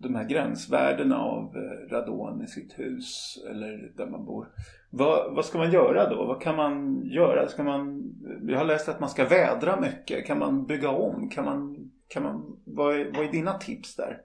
de 0.03 0.15
här 0.15 0.25
gränsvärdena 0.25 1.19
av 1.19 1.55
radon 1.91 2.45
i 2.45 2.47
sitt 2.47 2.79
hus 2.79 3.39
eller 3.51 3.93
där 3.97 4.07
man 4.07 4.25
bor. 4.25 4.49
Vad, 4.91 5.35
vad 5.35 5.45
ska 5.45 5.59
man 5.59 5.73
göra 5.73 6.11
då? 6.11 6.25
Vad 6.25 6.43
kan 6.43 6.57
man 6.57 7.03
göra? 7.05 7.49
Ska 7.49 7.63
man, 7.63 8.03
jag 8.49 8.59
har 8.59 8.65
läst 8.65 8.89
att 8.89 9.01
man 9.01 9.09
ska 9.09 9.25
vädra 9.25 9.81
mycket. 9.81 10.27
Kan 10.27 10.39
man 10.39 10.67
bygga 10.67 10.91
om? 10.91 11.31
Kan 11.31 11.45
man, 11.45 11.91
kan 12.09 12.23
man, 12.23 12.57
vad, 12.65 13.01
är, 13.01 13.13
vad 13.17 13.27
är 13.27 13.33
dina 13.33 13.59
tips 13.59 13.97
där? 13.97 14.21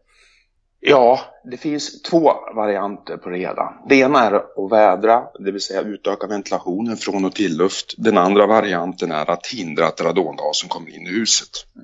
Ja, 0.85 1.19
det 1.43 1.57
finns 1.57 2.01
två 2.01 2.31
varianter 2.55 3.17
på 3.17 3.29
det 3.29 3.37
hela. 3.37 3.73
Det 3.89 3.95
ena 3.95 4.19
är 4.19 4.33
att 4.33 4.71
vädra, 4.71 5.23
det 5.39 5.51
vill 5.51 5.61
säga 5.61 5.81
utöka 5.81 6.27
ventilationen 6.27 6.97
från 6.97 7.25
och 7.25 7.35
till 7.35 7.57
luft. 7.57 7.93
Den 7.97 8.17
andra 8.17 8.47
varianten 8.47 9.11
är 9.11 9.29
att 9.29 9.47
hindra 9.47 9.87
att 9.87 10.01
radongasen 10.01 10.69
kommer 10.69 10.95
in 10.95 11.07
i 11.07 11.09
huset. 11.09 11.49
Eh, 11.75 11.81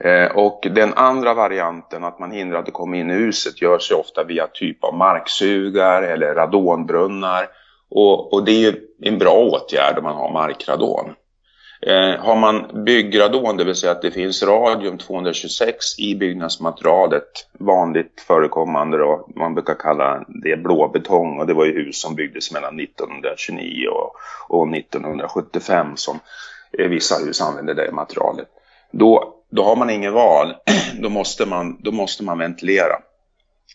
Eh, 0.00 0.26
och 0.26 0.66
den 0.70 0.94
andra 0.94 1.34
varianten, 1.34 2.04
att 2.04 2.18
man 2.18 2.30
hindrar 2.30 2.58
att 2.58 2.66
det 2.66 2.72
kommer 2.72 2.98
in 2.98 3.10
i 3.10 3.14
huset, 3.14 3.62
görs 3.62 3.90
ju 3.90 3.94
ofta 3.94 4.24
via 4.24 4.46
typ 4.46 4.84
av 4.84 4.94
marksugar 4.94 6.02
eller 6.02 6.34
radonbrunnar. 6.34 7.48
Och, 7.90 8.32
och 8.32 8.44
det 8.44 8.52
är 8.52 8.60
ju 8.60 8.74
en 9.02 9.18
bra 9.18 9.32
åtgärd 9.32 9.98
om 9.98 10.04
man 10.04 10.16
har 10.16 10.32
markradon. 10.32 11.14
Eh, 11.86 12.20
har 12.20 12.36
man 12.36 12.84
byggradon, 12.84 13.56
det 13.56 13.64
vill 13.64 13.74
säga 13.74 13.92
att 13.92 14.02
det 14.02 14.10
finns 14.10 14.42
radium 14.42 14.98
226 14.98 15.98
i 15.98 16.14
byggnadsmaterialet, 16.14 17.48
vanligt 17.58 18.24
förekommande 18.26 18.98
då, 18.98 19.28
man 19.36 19.54
brukar 19.54 19.74
kalla 19.74 20.24
det 20.28 20.56
blåbetong 20.56 21.38
och 21.38 21.46
det 21.46 21.54
var 21.54 21.64
ju 21.64 21.72
hus 21.72 22.00
som 22.00 22.14
byggdes 22.14 22.52
mellan 22.52 22.80
1929 22.80 23.88
och, 23.88 24.12
och 24.48 24.76
1975 24.76 25.96
som 25.96 26.18
eh, 26.78 26.88
vissa 26.88 27.14
hus 27.14 27.40
använde 27.40 27.74
det 27.74 27.92
materialet. 27.92 28.48
Då, 28.90 29.33
då 29.56 29.64
har 29.64 29.76
man 29.76 29.90
ingen 29.90 30.12
val, 30.12 30.54
då 31.02 31.08
måste 31.08 31.46
man, 31.46 31.76
då 31.80 31.92
måste 31.92 32.24
man 32.24 32.38
ventilera. 32.38 32.96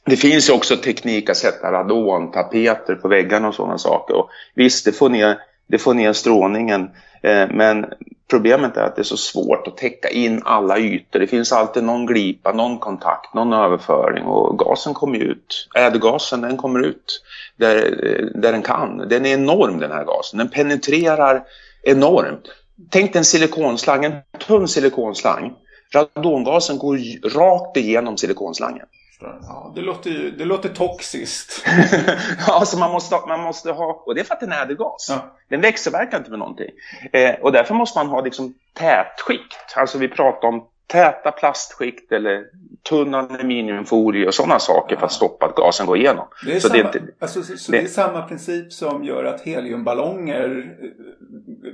Det 0.05 0.17
finns 0.17 0.49
ju 0.49 0.53
också 0.53 0.77
teknik 0.77 1.29
att 1.29 1.37
sätta 1.37 1.71
radontapeter 1.71 2.95
på 2.95 3.07
väggarna 3.07 3.47
och 3.47 3.55
sådana 3.55 3.77
saker. 3.77 4.15
Och 4.15 4.29
visst, 4.55 4.85
det 4.85 4.91
får 4.91 5.09
ner, 5.09 5.37
det 5.67 5.77
får 5.77 5.93
ner 5.93 6.13
strålningen. 6.13 6.89
Eh, 7.23 7.47
men 7.51 7.85
Problemet 8.29 8.77
är 8.77 8.81
att 8.81 8.95
det 8.95 9.01
är 9.01 9.03
så 9.03 9.17
svårt 9.17 9.67
att 9.67 9.77
täcka 9.77 10.09
in 10.09 10.41
alla 10.45 10.77
ytor. 10.77 11.19
Det 11.19 11.27
finns 11.27 11.51
alltid 11.51 11.83
någon 11.83 12.05
glipa, 12.05 12.51
någon 12.51 12.79
kontakt, 12.79 13.33
någon 13.33 13.53
överföring 13.53 14.25
och 14.25 14.59
gasen 14.59 14.93
kommer 14.93 15.17
ut. 15.17 15.67
Ädelgasen 15.75 16.41
den 16.41 16.57
kommer 16.57 16.79
ut 16.79 17.21
där, 17.57 17.75
eh, 17.75 18.25
där 18.41 18.51
den 18.51 18.61
kan. 18.61 18.97
Den 18.97 19.25
är 19.25 19.33
enorm 19.33 19.79
den 19.79 19.91
här 19.91 20.05
gasen. 20.05 20.37
Den 20.37 20.49
penetrerar 20.49 21.43
enormt. 21.83 22.43
Tänk 22.89 23.13
dig 23.13 23.17
en 23.17 23.25
silikonslang, 23.25 24.05
en 24.05 24.13
tunn 24.47 24.67
silikonslang. 24.67 25.53
Radongasen 25.93 26.77
går 26.77 26.97
rakt 27.29 27.77
igenom 27.77 28.17
silikonslangen. 28.17 28.85
Ja, 29.21 29.71
det 29.75 29.81
låter, 29.81 30.09
ju, 30.09 30.31
det 30.31 30.45
låter 30.45 30.69
toxiskt. 30.69 31.65
ja, 32.47 32.65
så 32.65 32.77
man 32.77 32.91
måste, 32.91 33.15
man 33.27 33.39
måste 33.39 33.71
ha, 33.71 34.03
och 34.05 34.15
det 34.15 34.21
är 34.21 34.25
för 34.25 34.33
att 34.33 34.39
den 34.39 34.51
är 34.51 34.61
ädelgas. 34.61 35.07
Ja. 35.09 35.35
Den 35.49 35.61
växelverkar 35.61 36.17
inte 36.17 36.29
med 36.29 36.39
någonting. 36.39 36.69
Eh, 37.13 37.35
och 37.41 37.51
därför 37.51 37.73
måste 37.73 37.99
man 37.99 38.07
ha 38.07 38.21
liksom 38.21 38.53
tätskikt. 38.73 39.75
Alltså 39.75 39.97
vi 39.97 40.07
pratar 40.07 40.47
om 40.47 40.63
täta 40.87 41.31
plastskikt 41.31 42.11
eller 42.11 42.45
tunn 42.89 43.13
aluminiumfolie 43.13 44.27
och 44.27 44.33
sådana 44.33 44.59
saker 44.59 44.95
ja. 44.95 44.99
för 44.99 45.05
att 45.05 45.11
stoppa 45.11 45.45
att 45.45 45.55
gasen 45.55 45.85
går 45.85 45.97
igenom. 45.97 46.27
Det 46.45 46.55
är, 46.55 46.59
så 46.59 46.67
samma, 46.67 46.83
det, 46.83 46.97
är 46.97 47.01
inte, 47.01 47.13
alltså, 47.19 47.43
så, 47.43 47.57
så 47.57 47.71
det, 47.71 47.77
det, 47.77 47.83
är 47.83 47.87
samma 47.87 48.21
princip 48.21 48.73
som 48.73 49.03
gör 49.03 49.23
att 49.23 49.41
heliumballonger 49.41 50.75
eh, 50.81 50.89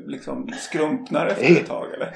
liksom 0.08 0.50
skrumpnar 0.60 1.28
efter 1.28 1.46
ett 1.46 1.68
tag 1.68 1.94
eller? 1.94 2.15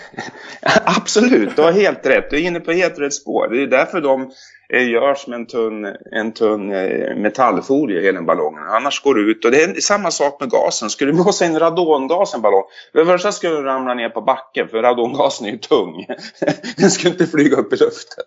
Absolut, 0.86 1.56
du 1.56 1.62
har 1.62 1.72
helt 1.72 2.06
rätt. 2.06 2.30
Du 2.30 2.36
är 2.38 2.42
inne 2.42 2.60
på 2.60 2.72
helt 2.72 3.00
rätt 3.00 3.14
spår. 3.14 3.48
Det 3.48 3.64
är 3.64 3.68
därför 3.68 4.02
de 4.02 4.32
görs 4.78 5.28
med 5.28 5.36
en 5.36 5.46
tunn, 5.46 5.86
en 6.12 6.32
tunn 6.32 6.72
eh, 6.72 7.16
metallfolie 7.16 8.12
den 8.12 8.26
ballongen. 8.26 8.64
Annars 8.64 9.04
går 9.04 9.16
det 9.16 9.22
ut. 9.22 9.46
Och 9.46 9.52
det 9.52 9.64
är 9.64 9.82
samma 9.82 10.12
sak 10.12 10.40
med 10.40 10.50
gasen. 10.50 10.90
Skulle 10.90 11.12
du 11.12 11.16
blåsa 11.24 11.46
in 11.46 11.60
radongas 11.60 12.34
i 12.34 12.36
en 12.36 12.42
ballong, 12.42 12.64
för 12.92 13.00
det 13.00 13.06
första 13.06 13.32
skulle 13.32 13.56
den 13.56 13.64
ramla 13.64 13.94
ner 13.94 14.10
på 14.10 14.22
backen 14.22 14.68
för 14.68 14.82
radongasen 14.82 15.48
är 15.48 15.52
ju 15.52 15.58
tung. 15.58 16.06
Den 16.78 16.92
skulle 16.92 17.12
inte 17.12 17.28
flyga 17.28 17.58
upp 17.58 17.74
i 17.74 17.78
luften. 17.78 18.24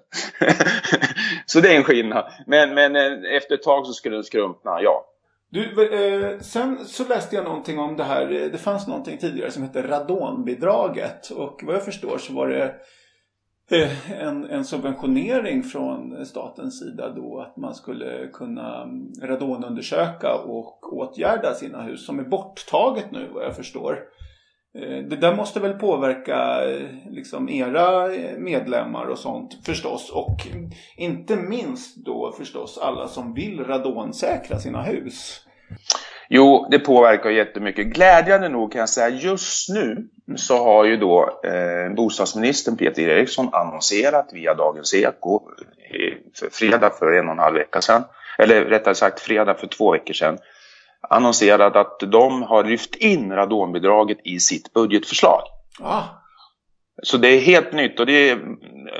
så 1.46 1.60
det 1.60 1.72
är 1.72 1.76
en 1.76 1.84
skillnad. 1.84 2.24
Men, 2.46 2.74
men 2.74 2.96
eh, 2.96 3.36
efter 3.36 3.54
ett 3.54 3.62
tag 3.62 3.86
så 3.86 3.92
skulle 3.92 4.16
den 4.16 4.24
skrumpna, 4.24 4.82
ja. 4.82 5.04
Du, 5.52 5.94
eh, 5.94 6.38
sen 6.38 6.84
så 6.84 7.08
läste 7.08 7.36
jag 7.36 7.44
någonting 7.44 7.78
om 7.78 7.96
det 7.96 8.04
här. 8.04 8.26
Det 8.26 8.58
fanns 8.58 8.86
någonting 8.86 9.18
tidigare 9.18 9.50
som 9.50 9.62
hette 9.62 9.88
radonbidraget. 9.88 11.30
Och 11.30 11.60
vad 11.64 11.74
jag 11.74 11.84
förstår 11.84 12.18
så 12.18 12.32
var 12.32 12.48
det 12.48 12.74
eh, 13.70 14.10
en, 14.22 14.44
en 14.44 14.64
subventionering 14.64 15.62
från 15.62 16.26
statens 16.26 16.78
sida 16.78 17.08
då 17.08 17.40
att 17.40 17.56
man 17.56 17.74
skulle 17.74 18.28
kunna 18.32 18.88
radonundersöka 19.22 20.34
och 20.34 20.92
åtgärda 20.92 21.54
sina 21.54 21.82
hus 21.82 22.06
som 22.06 22.18
är 22.18 22.24
borttaget 22.24 23.10
nu 23.10 23.28
vad 23.34 23.44
jag 23.44 23.56
förstår. 23.56 23.98
Eh, 24.74 25.04
det 25.04 25.16
där 25.16 25.36
måste 25.36 25.60
väl 25.60 25.72
påverka 25.72 26.64
eh, 26.70 26.86
liksom 27.10 27.48
era 27.48 28.14
eh, 28.14 28.38
medlemmar 28.38 29.06
och 29.06 29.18
sånt 29.18 29.58
förstås 29.66 30.10
och 30.10 30.36
inte 30.96 31.36
minst 31.36 31.96
då 31.96 32.34
förstås 32.38 32.78
alla 32.78 33.08
som 33.08 33.34
vill 33.34 33.64
radonsäkra 33.64 34.58
sina 34.58 34.82
hus. 34.82 35.46
Jo, 36.28 36.68
det 36.70 36.78
påverkar 36.78 37.30
jättemycket. 37.30 37.86
Glädjande 37.86 38.48
nog 38.48 38.72
kan 38.72 38.78
jag 38.78 38.88
säga 38.88 39.08
just 39.08 39.68
nu 39.68 40.08
så 40.36 40.64
har 40.64 40.84
ju 40.84 40.96
då 40.96 41.40
eh, 41.44 41.94
bostadsministern 41.94 42.76
Peter 42.76 43.02
Eriksson 43.02 43.48
annonserat 43.52 44.30
via 44.32 44.54
Dagens 44.54 44.94
Eko 44.94 45.40
för 46.38 46.50
fredag 46.50 46.90
för 46.90 47.12
en 47.12 47.26
och 47.26 47.32
en 47.32 47.38
halv 47.38 47.54
vecka 47.54 47.80
sedan, 47.80 48.02
eller 48.38 48.64
rättare 48.64 48.94
sagt 48.94 49.20
fredag 49.20 49.54
för 49.54 49.66
två 49.66 49.92
veckor 49.92 50.14
sedan, 50.14 50.38
annonserat 51.10 51.76
att 51.76 52.00
de 52.00 52.42
har 52.42 52.64
lyft 52.64 52.94
in 52.94 53.32
radonbidraget 53.32 54.18
i 54.24 54.40
sitt 54.40 54.72
budgetförslag. 54.72 55.42
Ah. 55.80 56.02
Så 57.02 57.16
det 57.16 57.28
är 57.28 57.40
helt 57.40 57.72
nytt 57.72 58.00
och 58.00 58.06
det, 58.06 58.38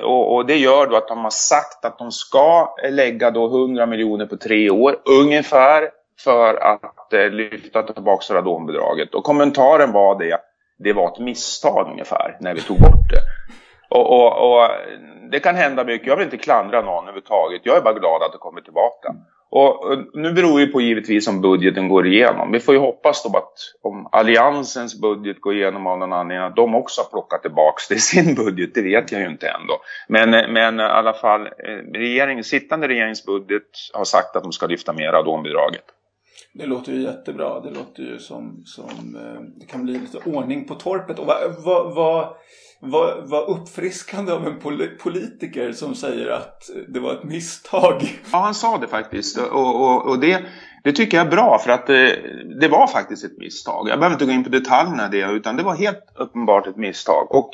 och, 0.03 0.35
och 0.35 0.47
det 0.47 0.57
gör 0.57 0.87
då 0.87 0.97
att 0.97 1.09
de 1.09 1.19
har 1.19 1.31
sagt 1.31 1.85
att 1.85 1.99
de 1.99 2.13
ska 2.13 2.75
lägga 2.91 3.31
då 3.31 3.47
100 3.47 3.87
miljoner 3.87 4.27
på 4.27 4.37
tre 4.37 4.71
år 4.71 4.97
ungefär 5.05 5.91
för 6.25 6.55
att 6.55 7.13
eh, 7.13 7.31
lyfta 7.31 7.83
tillbaka 7.83 8.35
radonbidraget. 8.35 9.15
Och 9.15 9.25
kommentaren 9.25 9.93
var 9.93 10.19
det, 10.19 10.39
det 10.79 10.93
var 10.93 11.13
ett 11.13 11.19
misstag 11.19 11.89
ungefär 11.91 12.37
när 12.41 12.55
vi 12.55 12.61
tog 12.61 12.81
bort 12.81 13.11
det. 13.11 13.21
Och, 13.95 14.11
och, 14.11 14.53
och, 14.53 14.69
det 15.31 15.41
kan 15.41 15.55
hända 15.55 15.85
mycket, 15.85 16.07
jag 16.07 16.17
vill 16.17 16.25
inte 16.25 16.37
klandra 16.37 16.83
någon 16.83 17.05
överhuvudtaget. 17.05 17.61
Jag 17.65 17.77
är 17.77 17.81
bara 17.81 17.99
glad 17.99 18.23
att 18.23 18.33
det 18.33 18.39
kommer 18.39 18.61
tillbaka. 18.61 19.15
Och, 19.51 19.85
och 19.85 19.99
nu 20.15 20.33
beror 20.33 20.61
ju 20.61 20.67
på 20.67 20.81
givetvis 20.81 21.29
om 21.29 21.41
budgeten 21.41 21.89
går 21.89 22.07
igenom. 22.07 22.53
Vi 22.53 22.61
får 22.61 22.75
ju 22.75 22.81
hoppas 22.81 23.23
då 23.23 23.39
att 23.39 23.53
om 23.83 24.09
alliansens 24.13 25.01
budget 25.01 25.41
går 25.41 25.55
igenom 25.55 25.87
av 25.87 25.99
någon 25.99 26.13
anledning 26.13 26.47
att 26.47 26.57
de 26.57 26.75
också 26.75 27.01
har 27.01 27.09
plockat 27.11 27.43
tillbaka 27.43 27.81
det 27.89 27.95
i 27.95 27.99
sin 27.99 28.35
budget. 28.35 28.75
Det 28.75 28.83
vet 28.83 29.13
jag 29.13 29.21
ju 29.21 29.27
inte 29.27 29.49
ändå. 29.49 29.81
Men, 30.09 30.53
men 30.53 30.81
i 30.81 30.83
alla 30.83 31.13
fall, 31.13 31.47
eh, 31.47 31.93
regering, 31.95 32.45
sittande 32.45 32.89
regeringsbudget 32.89 33.69
har 33.93 34.05
sagt 34.05 34.37
att 34.37 34.43
de 34.43 34.53
ska 34.53 34.67
lyfta 34.67 34.93
mer 34.93 35.13
radonbidraget. 35.13 35.85
Det 36.55 36.67
låter 36.67 36.93
ju 36.93 37.03
jättebra. 37.03 37.61
Det 37.61 37.71
låter 37.71 38.03
ju 38.03 38.19
som, 38.19 38.63
som 38.65 39.17
eh, 39.17 39.41
det 39.61 39.67
kan 39.67 39.85
bli 39.85 39.93
lite 39.93 40.19
ordning 40.31 40.65
på 40.65 40.75
torpet. 40.75 41.19
Och 41.19 41.27
vad, 41.27 41.65
vad, 41.65 41.95
vad, 41.95 42.37
vad, 42.85 43.29
vad 43.29 43.49
uppfriskande 43.49 44.33
av 44.33 44.47
en 44.47 44.61
politiker 44.99 45.73
som 45.73 45.95
säger 45.95 46.31
att 46.31 46.71
det 46.89 47.01
var 47.01 47.13
ett 47.13 47.25
misstag. 47.25 48.21
Ja, 48.33 48.39
han 48.39 48.55
sa 48.55 48.79
det 48.79 48.89
faktiskt. 48.89 49.39
Och, 49.39 49.81
och, 49.81 50.07
och 50.07 50.19
det, 50.19 50.45
det 50.85 50.93
tycker 50.93 51.17
jag 51.17 51.27
är 51.27 51.31
bra 51.31 51.59
för 51.59 51.71
att 51.71 51.87
det, 51.87 52.19
det 52.61 52.69
var 52.69 52.87
faktiskt 52.87 53.25
ett 53.25 53.39
misstag. 53.39 53.89
Jag 53.89 53.99
behöver 53.99 54.15
inte 54.15 54.25
gå 54.25 54.33
in 54.33 54.45
på 54.45 54.51
detaljerna 54.51 55.07
i 55.07 55.09
det 55.11 55.33
utan 55.33 55.57
det 55.57 55.63
var 55.63 55.75
helt 55.75 56.05
uppenbart 56.15 56.67
ett 56.67 56.77
misstag. 56.77 57.35
Och 57.35 57.51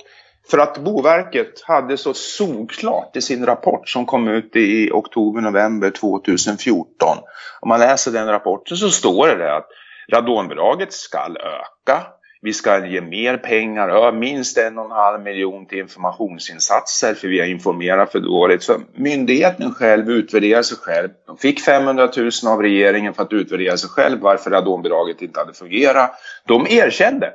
för 0.50 0.58
att 0.58 0.78
Boverket 0.78 1.62
hade 1.62 1.96
så 1.96 2.14
solklart 2.14 3.16
i 3.16 3.20
sin 3.20 3.46
rapport 3.46 3.88
som 3.88 4.06
kom 4.06 4.28
ut 4.28 4.56
i 4.56 4.90
oktober-november 4.92 5.90
2014. 5.90 7.16
Om 7.60 7.68
man 7.68 7.80
läser 7.80 8.12
den 8.12 8.26
rapporten 8.26 8.76
så 8.76 8.90
står 8.90 9.26
det 9.26 9.56
att 9.56 9.68
radonbidraget 10.12 10.92
ska 10.92 11.18
öka. 11.18 12.17
Vi 12.42 12.52
ska 12.52 12.86
ge 12.86 13.00
mer 13.00 13.36
pengar, 13.36 13.88
ja 13.88 14.12
minst 14.12 14.58
en 14.58 14.78
och 14.78 14.84
en 14.84 14.90
halv 14.90 15.22
miljon 15.22 15.66
till 15.66 15.78
informationsinsatser 15.78 17.14
för 17.14 17.28
vi 17.28 17.40
har 17.40 17.46
informerat 17.46 18.12
för 18.12 18.20
dåligt. 18.20 18.62
Så 18.62 18.80
myndigheten 18.94 19.74
själv 19.74 20.10
utvärderar 20.10 20.62
sig 20.62 20.78
själv. 20.78 21.08
De 21.26 21.36
fick 21.36 21.60
500 21.60 22.10
000 22.16 22.30
av 22.46 22.62
regeringen 22.62 23.14
för 23.14 23.22
att 23.22 23.32
utvärdera 23.32 23.76
sig 23.76 23.90
själv 23.90 24.20
varför 24.20 24.50
radonbidraget 24.50 25.22
inte 25.22 25.40
hade 25.40 25.52
fungerat. 25.52 26.10
De 26.46 26.66
erkände 26.66 27.32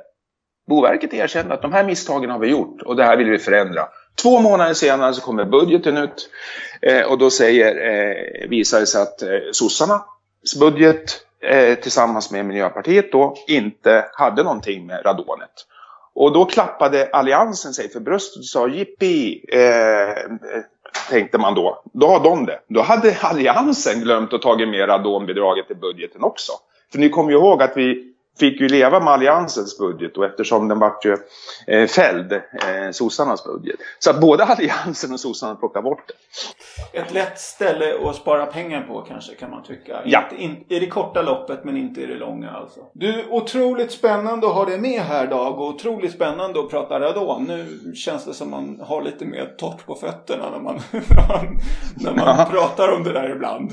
Boverket 0.66 1.14
erkände 1.14 1.54
att 1.54 1.62
de 1.62 1.72
här 1.72 1.84
misstagen 1.84 2.30
har 2.30 2.38
vi 2.38 2.48
gjort 2.48 2.82
och 2.82 2.96
det 2.96 3.04
här 3.04 3.16
vill 3.16 3.30
vi 3.30 3.38
förändra. 3.38 3.88
Två 4.22 4.40
månader 4.40 4.74
senare 4.74 5.14
så 5.14 5.20
kommer 5.20 5.44
budgeten 5.44 5.96
ut 5.96 6.30
eh, 6.82 7.02
och 7.02 7.18
då 7.18 7.30
säger, 7.30 7.76
eh, 7.90 8.48
visar 8.48 8.80
det 8.80 8.86
sig 8.86 9.02
att 9.02 9.22
eh, 9.22 9.28
sossarnas 9.52 10.02
budget 10.60 11.20
eh, 11.44 11.74
tillsammans 11.74 12.30
med 12.30 12.46
Miljöpartiet 12.46 13.12
då 13.12 13.34
inte 13.46 14.04
hade 14.12 14.42
någonting 14.42 14.86
med 14.86 15.06
radonet. 15.06 15.66
Och 16.14 16.32
då 16.32 16.44
klappade 16.44 17.08
alliansen 17.12 17.72
sig 17.72 17.88
för 17.88 18.00
bröstet 18.00 18.38
och 18.38 18.44
sa 18.44 18.68
jippi, 18.68 19.44
eh, 19.52 20.36
tänkte 21.10 21.38
man 21.38 21.54
då. 21.54 21.82
Då 21.92 22.06
har 22.06 22.24
de 22.24 22.46
det. 22.46 22.60
Då 22.68 22.82
hade 22.82 23.16
alliansen 23.20 24.00
glömt 24.00 24.32
att 24.32 24.42
ta 24.42 24.56
med 24.56 24.88
radonbidraget 24.88 25.70
i 25.70 25.74
budgeten 25.74 26.22
också. 26.22 26.52
För 26.92 26.98
ni 26.98 27.08
kommer 27.08 27.30
ju 27.30 27.36
ihåg 27.36 27.62
att 27.62 27.76
vi 27.76 28.13
fick 28.38 28.60
ju 28.60 28.68
leva 28.68 29.00
med 29.00 29.12
alliansens 29.12 29.78
budget 29.78 30.16
och 30.16 30.24
eftersom 30.24 30.68
den 30.68 30.78
vart 30.78 31.04
ju 31.04 31.16
eh, 31.66 31.86
fälld, 31.86 32.32
eh, 32.32 32.90
sossarnas 32.92 33.44
budget. 33.44 33.76
Så 33.98 34.10
att 34.10 34.20
både 34.20 34.44
alliansen 34.44 35.12
och 35.12 35.20
sossarna 35.20 35.54
plockade 35.54 35.82
bort 35.82 36.02
det. 36.08 36.98
Ett 36.98 37.14
lätt 37.14 37.38
ställe 37.38 38.08
att 38.08 38.16
spara 38.16 38.46
pengar 38.46 38.82
på 38.82 39.00
kanske 39.00 39.34
kan 39.34 39.50
man 39.50 39.62
tycka. 39.62 40.02
Ja. 40.04 40.22
Inte, 40.22 40.42
in, 40.42 40.64
I 40.68 40.80
det 40.80 40.86
korta 40.86 41.22
loppet 41.22 41.64
men 41.64 41.76
inte 41.76 42.00
i 42.00 42.06
det 42.06 42.14
långa 42.14 42.50
alltså. 42.50 42.80
Du, 42.92 43.26
otroligt 43.30 43.92
spännande 43.92 44.46
att 44.46 44.54
ha 44.54 44.64
dig 44.64 44.78
med 44.78 45.00
här 45.00 45.26
Dag 45.26 45.60
och 45.60 45.68
otroligt 45.68 46.12
spännande 46.12 46.60
att 46.60 46.70
prata 46.70 47.00
radon. 47.00 47.44
Nu 47.44 47.94
känns 47.94 48.24
det 48.24 48.34
som 48.34 48.50
man 48.50 48.80
har 48.80 49.02
lite 49.02 49.24
mer 49.24 49.54
torrt 49.58 49.86
på 49.86 49.94
fötterna 49.94 50.50
när 50.50 50.60
man, 50.60 50.74
när 51.96 52.14
man 52.14 52.50
pratar 52.50 52.92
om 52.92 53.04
det 53.04 53.12
där 53.12 53.30
ibland. 53.30 53.72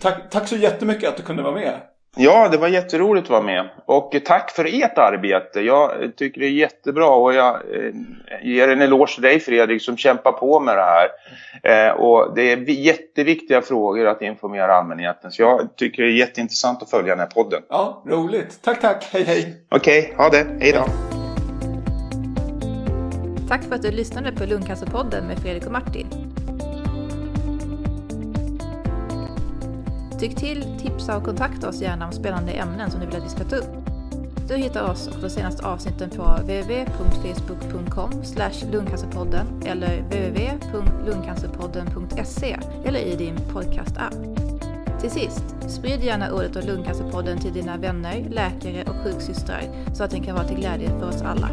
Tack, 0.00 0.30
tack 0.30 0.48
så 0.48 0.56
jättemycket 0.56 1.08
att 1.08 1.16
du 1.16 1.22
kunde 1.22 1.42
vara 1.42 1.54
med. 1.54 1.80
Ja, 2.16 2.48
det 2.48 2.56
var 2.56 2.68
jätteroligt 2.68 3.24
att 3.24 3.30
vara 3.30 3.42
med. 3.42 3.68
Och 3.84 4.16
tack 4.24 4.50
för 4.50 4.82
ert 4.82 4.98
arbete. 4.98 5.60
Jag 5.60 6.12
tycker 6.16 6.40
det 6.40 6.46
är 6.46 6.50
jättebra 6.50 7.08
och 7.08 7.34
jag 7.34 7.54
eh, 7.54 7.92
ger 8.42 8.68
en 8.68 8.82
eloge 8.82 9.14
till 9.14 9.22
dig 9.22 9.40
Fredrik 9.40 9.82
som 9.82 9.96
kämpar 9.96 10.32
på 10.32 10.60
med 10.60 10.76
det 10.76 10.84
här. 10.84 11.08
Eh, 11.62 11.92
och 11.92 12.34
det 12.34 12.52
är 12.52 12.70
jätteviktiga 12.70 13.62
frågor 13.62 14.06
att 14.06 14.22
informera 14.22 14.74
allmänheten. 14.74 15.32
Så 15.32 15.42
jag 15.42 15.76
tycker 15.76 16.02
det 16.02 16.08
är 16.08 16.12
jätteintressant 16.12 16.82
att 16.82 16.90
följa 16.90 17.12
den 17.12 17.18
här 17.18 17.26
podden. 17.26 17.62
Ja, 17.68 18.02
roligt. 18.06 18.62
Tack, 18.62 18.80
tack. 18.80 19.08
Hej, 19.12 19.22
hej. 19.22 19.56
Okej, 19.68 20.00
okay, 20.00 20.16
ha 20.16 20.28
det. 20.30 20.46
Hej 20.60 20.72
då. 20.72 20.84
Tack 23.48 23.64
för 23.64 23.74
att 23.74 23.82
du 23.82 23.90
lyssnade 23.90 24.32
på 24.32 24.44
Lungcancerpodden 24.44 25.26
med 25.26 25.38
Fredrik 25.38 25.66
och 25.66 25.72
Martin. 25.72 26.27
Tyck 30.18 30.36
till, 30.36 30.64
tipsa 30.78 31.16
och 31.16 31.24
kontakta 31.24 31.68
oss 31.68 31.80
gärna 31.80 32.06
om 32.06 32.12
spännande 32.12 32.52
ämnen 32.52 32.90
som 32.90 33.00
du 33.00 33.06
vill 33.06 33.16
att 33.16 33.24
vi 33.24 33.28
ska 33.28 33.44
ta 33.44 33.56
upp. 33.56 33.88
Du 34.48 34.56
hittar 34.56 34.90
oss 34.90 35.08
och 35.08 35.20
de 35.20 35.30
senaste 35.30 35.66
avsnitten 35.66 36.10
på 36.10 36.22
www.facebook.com 36.22 38.10
lungcancerpodden 38.72 39.62
eller 39.66 40.02
www.lungcancerpodden.se 40.02 42.58
eller 42.84 43.00
i 43.00 43.16
din 43.16 43.36
podcastapp. 43.52 44.14
Till 45.00 45.10
sist, 45.10 45.44
sprid 45.68 46.04
gärna 46.04 46.32
ordet 46.32 46.56
om 46.56 46.62
Lungcancerpodden 46.62 47.38
till 47.38 47.52
dina 47.52 47.76
vänner, 47.76 48.26
läkare 48.30 48.84
och 48.84 48.94
sjuksystrar 49.04 49.62
så 49.94 50.04
att 50.04 50.10
den 50.10 50.22
kan 50.22 50.34
vara 50.34 50.48
till 50.48 50.56
glädje 50.56 50.88
för 50.88 51.08
oss 51.08 51.22
alla. 51.22 51.50